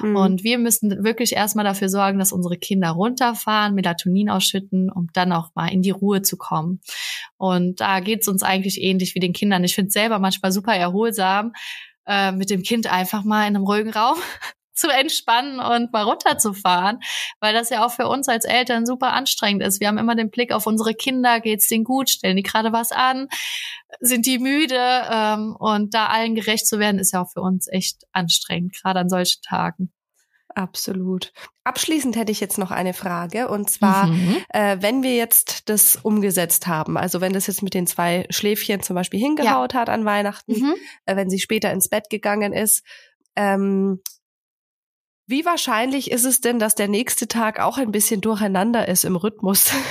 Mhm. 0.00 0.16
Und 0.16 0.44
wir 0.44 0.58
müssen 0.58 1.04
wirklich 1.04 1.32
erstmal 1.32 1.64
dafür 1.64 1.88
sorgen, 1.88 2.18
dass 2.18 2.32
unsere 2.32 2.56
Kinder 2.56 2.90
runterfahren, 2.90 3.74
Melatonin 3.74 4.30
ausschütten, 4.30 4.90
um 4.90 5.08
dann 5.12 5.32
auch 5.32 5.50
mal 5.54 5.68
in 5.68 5.82
die 5.82 5.90
Ruhe 5.90 6.22
zu 6.22 6.36
kommen. 6.36 6.80
Und 7.36 7.80
da 7.80 8.00
geht's 8.00 8.28
uns 8.28 8.42
eigentlich 8.42 8.80
ähnlich 8.80 9.14
wie 9.14 9.20
den 9.20 9.32
Kindern. 9.32 9.64
Ich 9.64 9.74
finde 9.74 9.90
selber 9.90 10.18
manchmal 10.18 10.52
super 10.52 10.74
erholsam, 10.74 11.52
äh, 12.06 12.32
mit 12.32 12.50
dem 12.50 12.62
Kind 12.62 12.86
einfach 12.86 13.24
mal 13.24 13.46
in 13.46 13.56
einem 13.56 13.64
ruhigen 13.64 13.90
Raum 13.90 14.18
zu 14.82 14.88
entspannen 14.88 15.60
und 15.60 15.92
mal 15.92 16.02
runterzufahren, 16.02 16.98
weil 17.38 17.54
das 17.54 17.70
ja 17.70 17.86
auch 17.86 17.92
für 17.92 18.08
uns 18.08 18.28
als 18.28 18.44
Eltern 18.44 18.84
super 18.84 19.12
anstrengend 19.12 19.62
ist. 19.62 19.80
Wir 19.80 19.86
haben 19.86 19.98
immer 19.98 20.16
den 20.16 20.30
Blick 20.30 20.52
auf 20.52 20.66
unsere 20.66 20.92
Kinder, 20.92 21.38
geht's 21.38 21.68
denen 21.68 21.84
gut, 21.84 22.10
stellen 22.10 22.36
die 22.36 22.42
gerade 22.42 22.72
was 22.72 22.90
an, 22.90 23.28
sind 24.00 24.26
die 24.26 24.40
müde 24.40 24.76
ähm, 24.76 25.54
und 25.56 25.94
da 25.94 26.06
allen 26.06 26.34
gerecht 26.34 26.66
zu 26.66 26.80
werden, 26.80 26.98
ist 26.98 27.12
ja 27.12 27.22
auch 27.22 27.30
für 27.30 27.42
uns 27.42 27.68
echt 27.68 28.02
anstrengend, 28.10 28.74
gerade 28.74 28.98
an 28.98 29.08
solchen 29.08 29.40
Tagen. 29.42 29.92
Absolut. 30.54 31.32
Abschließend 31.64 32.16
hätte 32.16 32.32
ich 32.32 32.40
jetzt 32.40 32.58
noch 32.58 32.72
eine 32.72 32.92
Frage 32.92 33.48
und 33.48 33.70
zwar, 33.70 34.08
mhm. 34.08 34.36
äh, 34.48 34.78
wenn 34.80 35.04
wir 35.04 35.14
jetzt 35.14 35.68
das 35.68 35.96
umgesetzt 35.96 36.66
haben, 36.66 36.98
also 36.98 37.20
wenn 37.20 37.32
das 37.32 37.46
jetzt 37.46 37.62
mit 37.62 37.72
den 37.72 37.86
zwei 37.86 38.26
Schläfchen 38.30 38.82
zum 38.82 38.96
Beispiel 38.96 39.20
hingehaut 39.20 39.74
ja. 39.74 39.80
hat 39.80 39.88
an 39.88 40.04
Weihnachten, 40.04 40.52
mhm. 40.52 40.74
äh, 41.06 41.14
wenn 41.14 41.30
sie 41.30 41.38
später 41.38 41.72
ins 41.72 41.88
Bett 41.88 42.10
gegangen 42.10 42.52
ist, 42.52 42.82
ähm, 43.36 44.00
wie 45.32 45.46
wahrscheinlich 45.46 46.10
ist 46.10 46.24
es 46.24 46.42
denn, 46.42 46.58
dass 46.58 46.74
der 46.74 46.88
nächste 46.88 47.26
Tag 47.26 47.58
auch 47.58 47.78
ein 47.78 47.90
bisschen 47.90 48.20
durcheinander 48.20 48.86
ist 48.86 49.04
im 49.04 49.16
Rhythmus? 49.16 49.72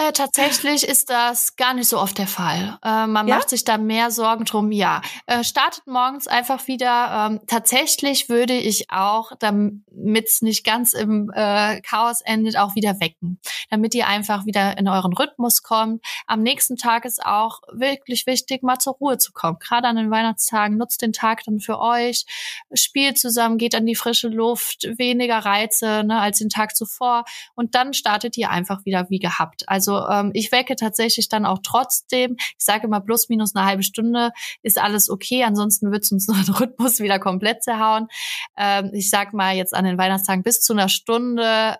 Äh, 0.00 0.12
tatsächlich 0.12 0.88
ist 0.88 1.10
das 1.10 1.56
gar 1.56 1.74
nicht 1.74 1.86
so 1.86 1.98
oft 1.98 2.16
der 2.16 2.26
Fall. 2.26 2.78
Äh, 2.82 3.06
man 3.06 3.28
ja? 3.28 3.36
macht 3.36 3.50
sich 3.50 3.64
da 3.64 3.76
mehr 3.76 4.10
Sorgen 4.10 4.46
drum. 4.46 4.72
Ja, 4.72 5.02
äh, 5.26 5.44
startet 5.44 5.86
morgens 5.86 6.26
einfach 6.26 6.68
wieder. 6.68 7.28
Ähm, 7.30 7.40
tatsächlich 7.46 8.30
würde 8.30 8.54
ich 8.54 8.90
auch, 8.90 9.32
damit 9.38 10.26
es 10.26 10.40
nicht 10.40 10.64
ganz 10.64 10.94
im 10.94 11.30
äh, 11.34 11.82
Chaos 11.82 12.22
endet, 12.22 12.56
auch 12.56 12.76
wieder 12.76 12.98
wecken, 12.98 13.40
damit 13.68 13.94
ihr 13.94 14.06
einfach 14.06 14.46
wieder 14.46 14.78
in 14.78 14.88
euren 14.88 15.12
Rhythmus 15.12 15.62
kommt. 15.62 16.02
Am 16.26 16.42
nächsten 16.42 16.76
Tag 16.76 17.04
ist 17.04 17.22
auch 17.22 17.60
wirklich 17.70 18.26
wichtig, 18.26 18.62
mal 18.62 18.78
zur 18.78 18.94
Ruhe 18.94 19.18
zu 19.18 19.32
kommen. 19.32 19.58
Gerade 19.58 19.88
an 19.88 19.96
den 19.96 20.10
Weihnachtstagen 20.10 20.78
nutzt 20.78 21.02
den 21.02 21.12
Tag 21.12 21.44
dann 21.44 21.60
für 21.60 21.78
euch, 21.78 22.24
spielt 22.72 23.18
zusammen, 23.18 23.58
geht 23.58 23.74
an 23.74 23.84
die 23.84 23.96
frische 23.96 24.28
Luft, 24.28 24.39
weniger 24.40 25.38
Reize 25.38 26.04
ne, 26.04 26.20
als 26.20 26.38
den 26.38 26.48
Tag 26.48 26.76
zuvor 26.76 27.24
und 27.54 27.74
dann 27.74 27.92
startet 27.94 28.36
ihr 28.36 28.50
einfach 28.50 28.84
wieder 28.84 29.08
wie 29.10 29.18
gehabt. 29.18 29.68
Also 29.68 30.06
ähm, 30.08 30.30
ich 30.34 30.52
wecke 30.52 30.76
tatsächlich 30.76 31.28
dann 31.28 31.46
auch 31.46 31.58
trotzdem. 31.62 32.36
Ich 32.58 32.64
sage 32.64 32.86
immer 32.86 33.00
plus 33.00 33.28
minus 33.28 33.54
eine 33.54 33.66
halbe 33.66 33.82
Stunde 33.82 34.32
ist 34.62 34.80
alles 34.80 35.10
okay. 35.10 35.44
Ansonsten 35.44 35.92
wird 35.92 36.04
es 36.04 36.12
uns 36.12 36.26
den 36.26 36.54
Rhythmus 36.54 37.00
wieder 37.00 37.18
komplett 37.18 37.62
zerhauen. 37.62 38.08
Ähm, 38.56 38.90
ich 38.92 39.10
sage 39.10 39.36
mal 39.36 39.54
jetzt 39.54 39.74
an 39.74 39.84
den 39.84 39.98
Weihnachtstagen 39.98 40.42
bis 40.42 40.60
zu 40.60 40.72
einer 40.72 40.88
Stunde 40.88 41.76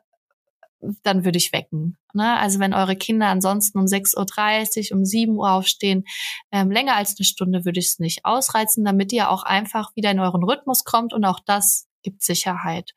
dann 1.02 1.24
würde 1.24 1.38
ich 1.38 1.52
wecken. 1.52 1.98
Ne? 2.14 2.38
Also 2.38 2.58
wenn 2.58 2.74
eure 2.74 2.96
Kinder 2.96 3.26
ansonsten 3.28 3.78
um 3.78 3.84
6.30 3.84 4.92
Uhr, 4.92 4.98
um 4.98 5.04
7 5.04 5.36
Uhr 5.36 5.50
aufstehen, 5.50 6.04
ähm, 6.50 6.70
länger 6.70 6.96
als 6.96 7.16
eine 7.18 7.24
Stunde 7.24 7.64
würde 7.64 7.80
ich 7.80 7.88
es 7.88 7.98
nicht 7.98 8.24
ausreizen, 8.24 8.84
damit 8.84 9.12
ihr 9.12 9.30
auch 9.30 9.42
einfach 9.42 9.94
wieder 9.94 10.10
in 10.10 10.20
euren 10.20 10.42
Rhythmus 10.42 10.84
kommt 10.84 11.12
und 11.12 11.24
auch 11.24 11.40
das 11.44 11.86
gibt 12.02 12.22
Sicherheit. 12.22 12.92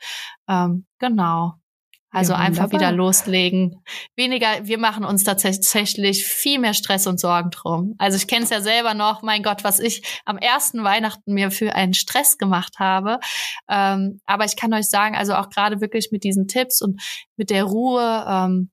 Ähm, 0.48 0.86
genau. 1.00 1.56
Also 2.14 2.34
ja, 2.34 2.40
einfach 2.40 2.72
wieder 2.72 2.92
loslegen. 2.92 3.84
Weniger, 4.16 4.68
wir 4.68 4.78
machen 4.78 5.04
uns 5.04 5.24
tatsächlich 5.24 6.24
viel 6.24 6.60
mehr 6.60 6.76
Stress 6.76 7.08
und 7.08 7.20
Sorgen 7.20 7.50
drum. 7.50 7.96
Also 7.98 8.18
ich 8.18 8.28
kenne 8.28 8.44
es 8.44 8.52
ja 8.52 8.62
selber 8.62 8.94
noch, 8.94 9.24
mein 9.24 9.42
Gott, 9.42 9.64
was 9.64 9.80
ich 9.80 10.22
am 10.24 10.38
ersten 10.38 10.84
Weihnachten 10.84 11.34
mir 11.34 11.50
für 11.50 11.74
einen 11.74 11.96
Stress 11.96 12.38
gemacht 12.38 12.78
habe. 12.78 13.20
Ähm, 13.68 14.22
aber 14.26 14.46
ich 14.46 14.56
kann 14.56 14.74
euch 14.76 14.90
sagen, 14.90 15.16
also 15.16 15.34
auch 15.34 15.50
gerade 15.50 15.82
wirklich 15.82 16.10
mit 16.12 16.24
diesen 16.24 16.48
Tipps 16.48 16.84
und 16.84 17.02
mit 17.36 17.50
der 17.50 17.64
Ruhe 17.64 18.24
ähm, 18.28 18.70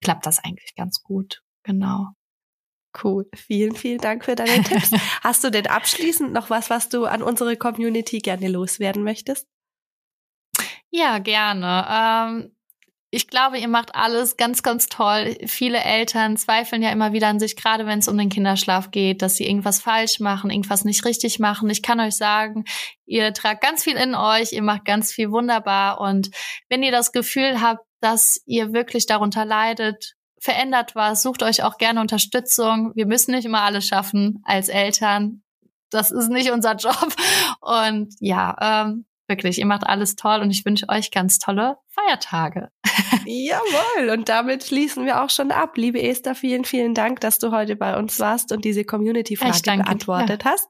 klappt 0.00 0.24
das 0.24 0.38
eigentlich 0.38 0.76
ganz 0.76 1.02
gut. 1.02 1.42
Genau. 1.64 2.10
Cool. 3.02 3.26
Vielen, 3.34 3.74
vielen 3.74 3.98
Dank 3.98 4.24
für 4.24 4.36
deine 4.36 4.62
Tipps. 4.62 4.92
Hast 5.22 5.42
du 5.42 5.50
denn 5.50 5.66
abschließend 5.66 6.32
noch 6.32 6.48
was, 6.48 6.70
was 6.70 6.90
du 6.90 7.06
an 7.06 7.22
unsere 7.22 7.56
Community 7.56 8.18
gerne 8.18 8.46
loswerden 8.46 9.02
möchtest? 9.02 9.48
Ja, 10.96 11.18
gerne. 11.18 11.86
Ähm, 11.90 12.56
ich 13.10 13.26
glaube, 13.26 13.58
ihr 13.58 13.66
macht 13.66 13.96
alles 13.96 14.36
ganz, 14.36 14.62
ganz 14.62 14.86
toll. 14.86 15.36
Viele 15.44 15.82
Eltern 15.82 16.36
zweifeln 16.36 16.82
ja 16.82 16.90
immer 16.92 17.12
wieder 17.12 17.26
an 17.26 17.40
sich, 17.40 17.56
gerade 17.56 17.84
wenn 17.84 17.98
es 17.98 18.06
um 18.06 18.16
den 18.16 18.28
Kinderschlaf 18.28 18.92
geht, 18.92 19.20
dass 19.20 19.34
sie 19.34 19.44
irgendwas 19.44 19.80
falsch 19.80 20.20
machen, 20.20 20.50
irgendwas 20.50 20.84
nicht 20.84 21.04
richtig 21.04 21.40
machen. 21.40 21.68
Ich 21.68 21.82
kann 21.82 21.98
euch 21.98 22.14
sagen, 22.14 22.64
ihr 23.06 23.34
tragt 23.34 23.60
ganz 23.60 23.82
viel 23.82 23.96
in 23.96 24.14
euch, 24.14 24.52
ihr 24.52 24.62
macht 24.62 24.84
ganz 24.84 25.10
viel 25.10 25.32
wunderbar. 25.32 26.00
Und 26.00 26.30
wenn 26.68 26.84
ihr 26.84 26.92
das 26.92 27.10
Gefühl 27.10 27.60
habt, 27.60 27.84
dass 28.00 28.40
ihr 28.46 28.72
wirklich 28.72 29.06
darunter 29.06 29.44
leidet, 29.44 30.14
verändert 30.40 30.94
was, 30.94 31.22
sucht 31.24 31.42
euch 31.42 31.64
auch 31.64 31.76
gerne 31.76 32.00
Unterstützung. 32.00 32.92
Wir 32.94 33.06
müssen 33.06 33.32
nicht 33.32 33.46
immer 33.46 33.62
alles 33.62 33.84
schaffen 33.84 34.44
als 34.44 34.68
Eltern. 34.68 35.42
Das 35.90 36.12
ist 36.12 36.28
nicht 36.28 36.52
unser 36.52 36.74
Job. 36.76 37.16
Und 37.60 38.14
ja, 38.20 38.84
ähm, 38.86 39.06
Wirklich, 39.26 39.58
ihr 39.58 39.66
macht 39.66 39.86
alles 39.86 40.16
toll 40.16 40.40
und 40.40 40.50
ich 40.50 40.66
wünsche 40.66 40.88
euch 40.88 41.10
ganz 41.10 41.38
tolle 41.38 41.76
Feiertage. 41.88 42.68
Jawohl, 43.24 44.10
und 44.10 44.28
damit 44.28 44.64
schließen 44.64 45.06
wir 45.06 45.22
auch 45.22 45.30
schon 45.30 45.50
ab. 45.50 45.76
Liebe 45.76 46.02
Esther, 46.02 46.34
vielen, 46.34 46.64
vielen 46.64 46.94
Dank, 46.94 47.20
dass 47.20 47.38
du 47.38 47.50
heute 47.50 47.74
bei 47.74 47.96
uns 47.96 48.20
warst 48.20 48.52
und 48.52 48.64
diese 48.64 48.84
Community-Frage 48.84 49.78
beantwortet 49.78 50.44
dir. 50.44 50.50
hast. 50.50 50.68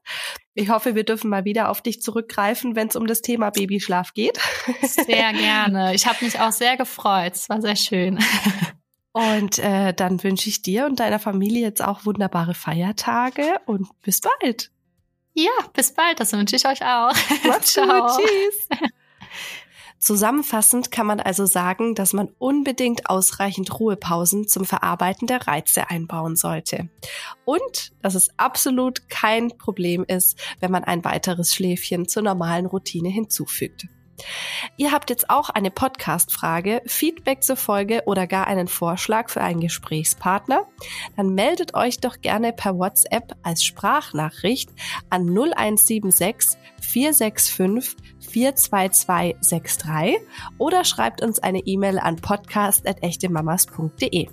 Ich 0.53 0.69
hoffe, 0.69 0.95
wir 0.95 1.03
dürfen 1.03 1.29
mal 1.29 1.43
wieder 1.43 1.69
auf 1.69 1.81
dich 1.81 2.01
zurückgreifen, 2.01 2.77
wenn 2.77 2.87
es 2.87 2.95
um 2.95 3.07
das 3.07 3.21
Thema 3.21 3.49
Babyschlaf 3.49 4.13
geht. 4.13 4.39
Sehr 4.83 5.33
gerne. 5.33 5.93
Ich 5.93 6.07
habe 6.07 6.23
mich 6.23 6.39
auch 6.39 6.53
sehr 6.53 6.77
gefreut. 6.77 7.33
Es 7.35 7.49
war 7.49 7.61
sehr 7.61 7.75
schön. 7.75 8.19
Und 9.11 9.59
äh, 9.59 9.93
dann 9.93 10.23
wünsche 10.23 10.49
ich 10.49 10.61
dir 10.61 10.85
und 10.85 10.99
deiner 10.99 11.19
Familie 11.19 11.61
jetzt 11.61 11.81
auch 11.81 12.05
wunderbare 12.05 12.53
Feiertage 12.53 13.59
und 13.65 13.87
bis 14.01 14.21
bald. 14.21 14.71
Ja, 15.35 15.51
bis 15.73 15.93
bald. 15.93 16.19
Das 16.19 16.31
wünsche 16.31 16.55
ich 16.55 16.65
euch 16.65 16.81
auch. 16.81 17.13
Macht's 17.45 17.73
Ciao. 17.73 18.07
Gut. 18.07 18.17
Tschüss. 18.17 18.89
Zusammenfassend 19.99 20.91
kann 20.91 21.07
man 21.07 21.19
also 21.19 21.45
sagen, 21.45 21.95
dass 21.95 22.13
man 22.13 22.29
unbedingt 22.37 23.09
ausreichend 23.09 23.79
Ruhepausen 23.79 24.47
zum 24.47 24.63
Verarbeiten 24.63 25.27
der 25.27 25.47
Reize 25.47 25.89
einbauen 25.89 26.35
sollte. 26.35 26.89
Und 27.43 27.91
dass 28.01 28.13
es 28.13 28.29
absolut 28.37 29.09
kein 29.09 29.57
Problem 29.57 30.05
ist, 30.07 30.39
wenn 30.59 30.71
man 30.71 30.83
ein 30.83 31.03
weiteres 31.03 31.53
Schläfchen 31.53 32.07
zur 32.07 32.21
normalen 32.21 32.67
Routine 32.67 33.09
hinzufügt. 33.09 33.87
Ihr 34.77 34.91
habt 34.91 35.09
jetzt 35.09 35.29
auch 35.29 35.49
eine 35.49 35.71
Podcast-Frage, 35.71 36.81
Feedback 36.85 37.41
zur 37.43 37.55
Folge 37.55 38.03
oder 38.05 38.27
gar 38.27 38.45
einen 38.47 38.67
Vorschlag 38.67 39.29
für 39.29 39.39
einen 39.41 39.61
Gesprächspartner? 39.61 40.67
Dann 41.15 41.35
meldet 41.35 41.75
euch 41.75 41.99
doch 41.99 42.19
gerne 42.21 42.51
per 42.53 42.77
WhatsApp 42.77 43.35
als 43.43 43.63
Sprachnachricht 43.63 44.71
an 45.09 45.27
0176 45.27 46.59
465 46.81 47.95
42263 48.19 50.17
oder 50.57 50.83
schreibt 50.83 51.21
uns 51.21 51.39
eine 51.39 51.59
E-Mail 51.59 51.99
an 51.99 52.17
podcast.echtemamas.de. 52.17 54.27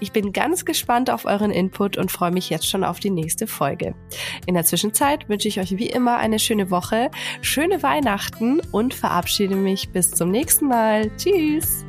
Ich 0.00 0.12
bin 0.12 0.32
ganz 0.32 0.64
gespannt 0.64 1.10
auf 1.10 1.24
euren 1.24 1.50
Input 1.50 1.96
und 1.96 2.10
freue 2.10 2.30
mich 2.30 2.50
jetzt 2.50 2.68
schon 2.68 2.84
auf 2.84 3.00
die 3.00 3.10
nächste 3.10 3.46
Folge. 3.46 3.94
In 4.46 4.54
der 4.54 4.64
Zwischenzeit 4.64 5.28
wünsche 5.28 5.48
ich 5.48 5.60
euch 5.60 5.76
wie 5.76 5.88
immer 5.88 6.16
eine 6.18 6.38
schöne 6.38 6.70
Woche, 6.70 7.10
schöne 7.42 7.82
Weihnachten 7.82 8.60
und 8.72 8.94
verabschiede 8.94 9.56
mich 9.56 9.90
bis 9.90 10.10
zum 10.10 10.30
nächsten 10.30 10.66
Mal. 10.66 11.10
Tschüss! 11.16 11.84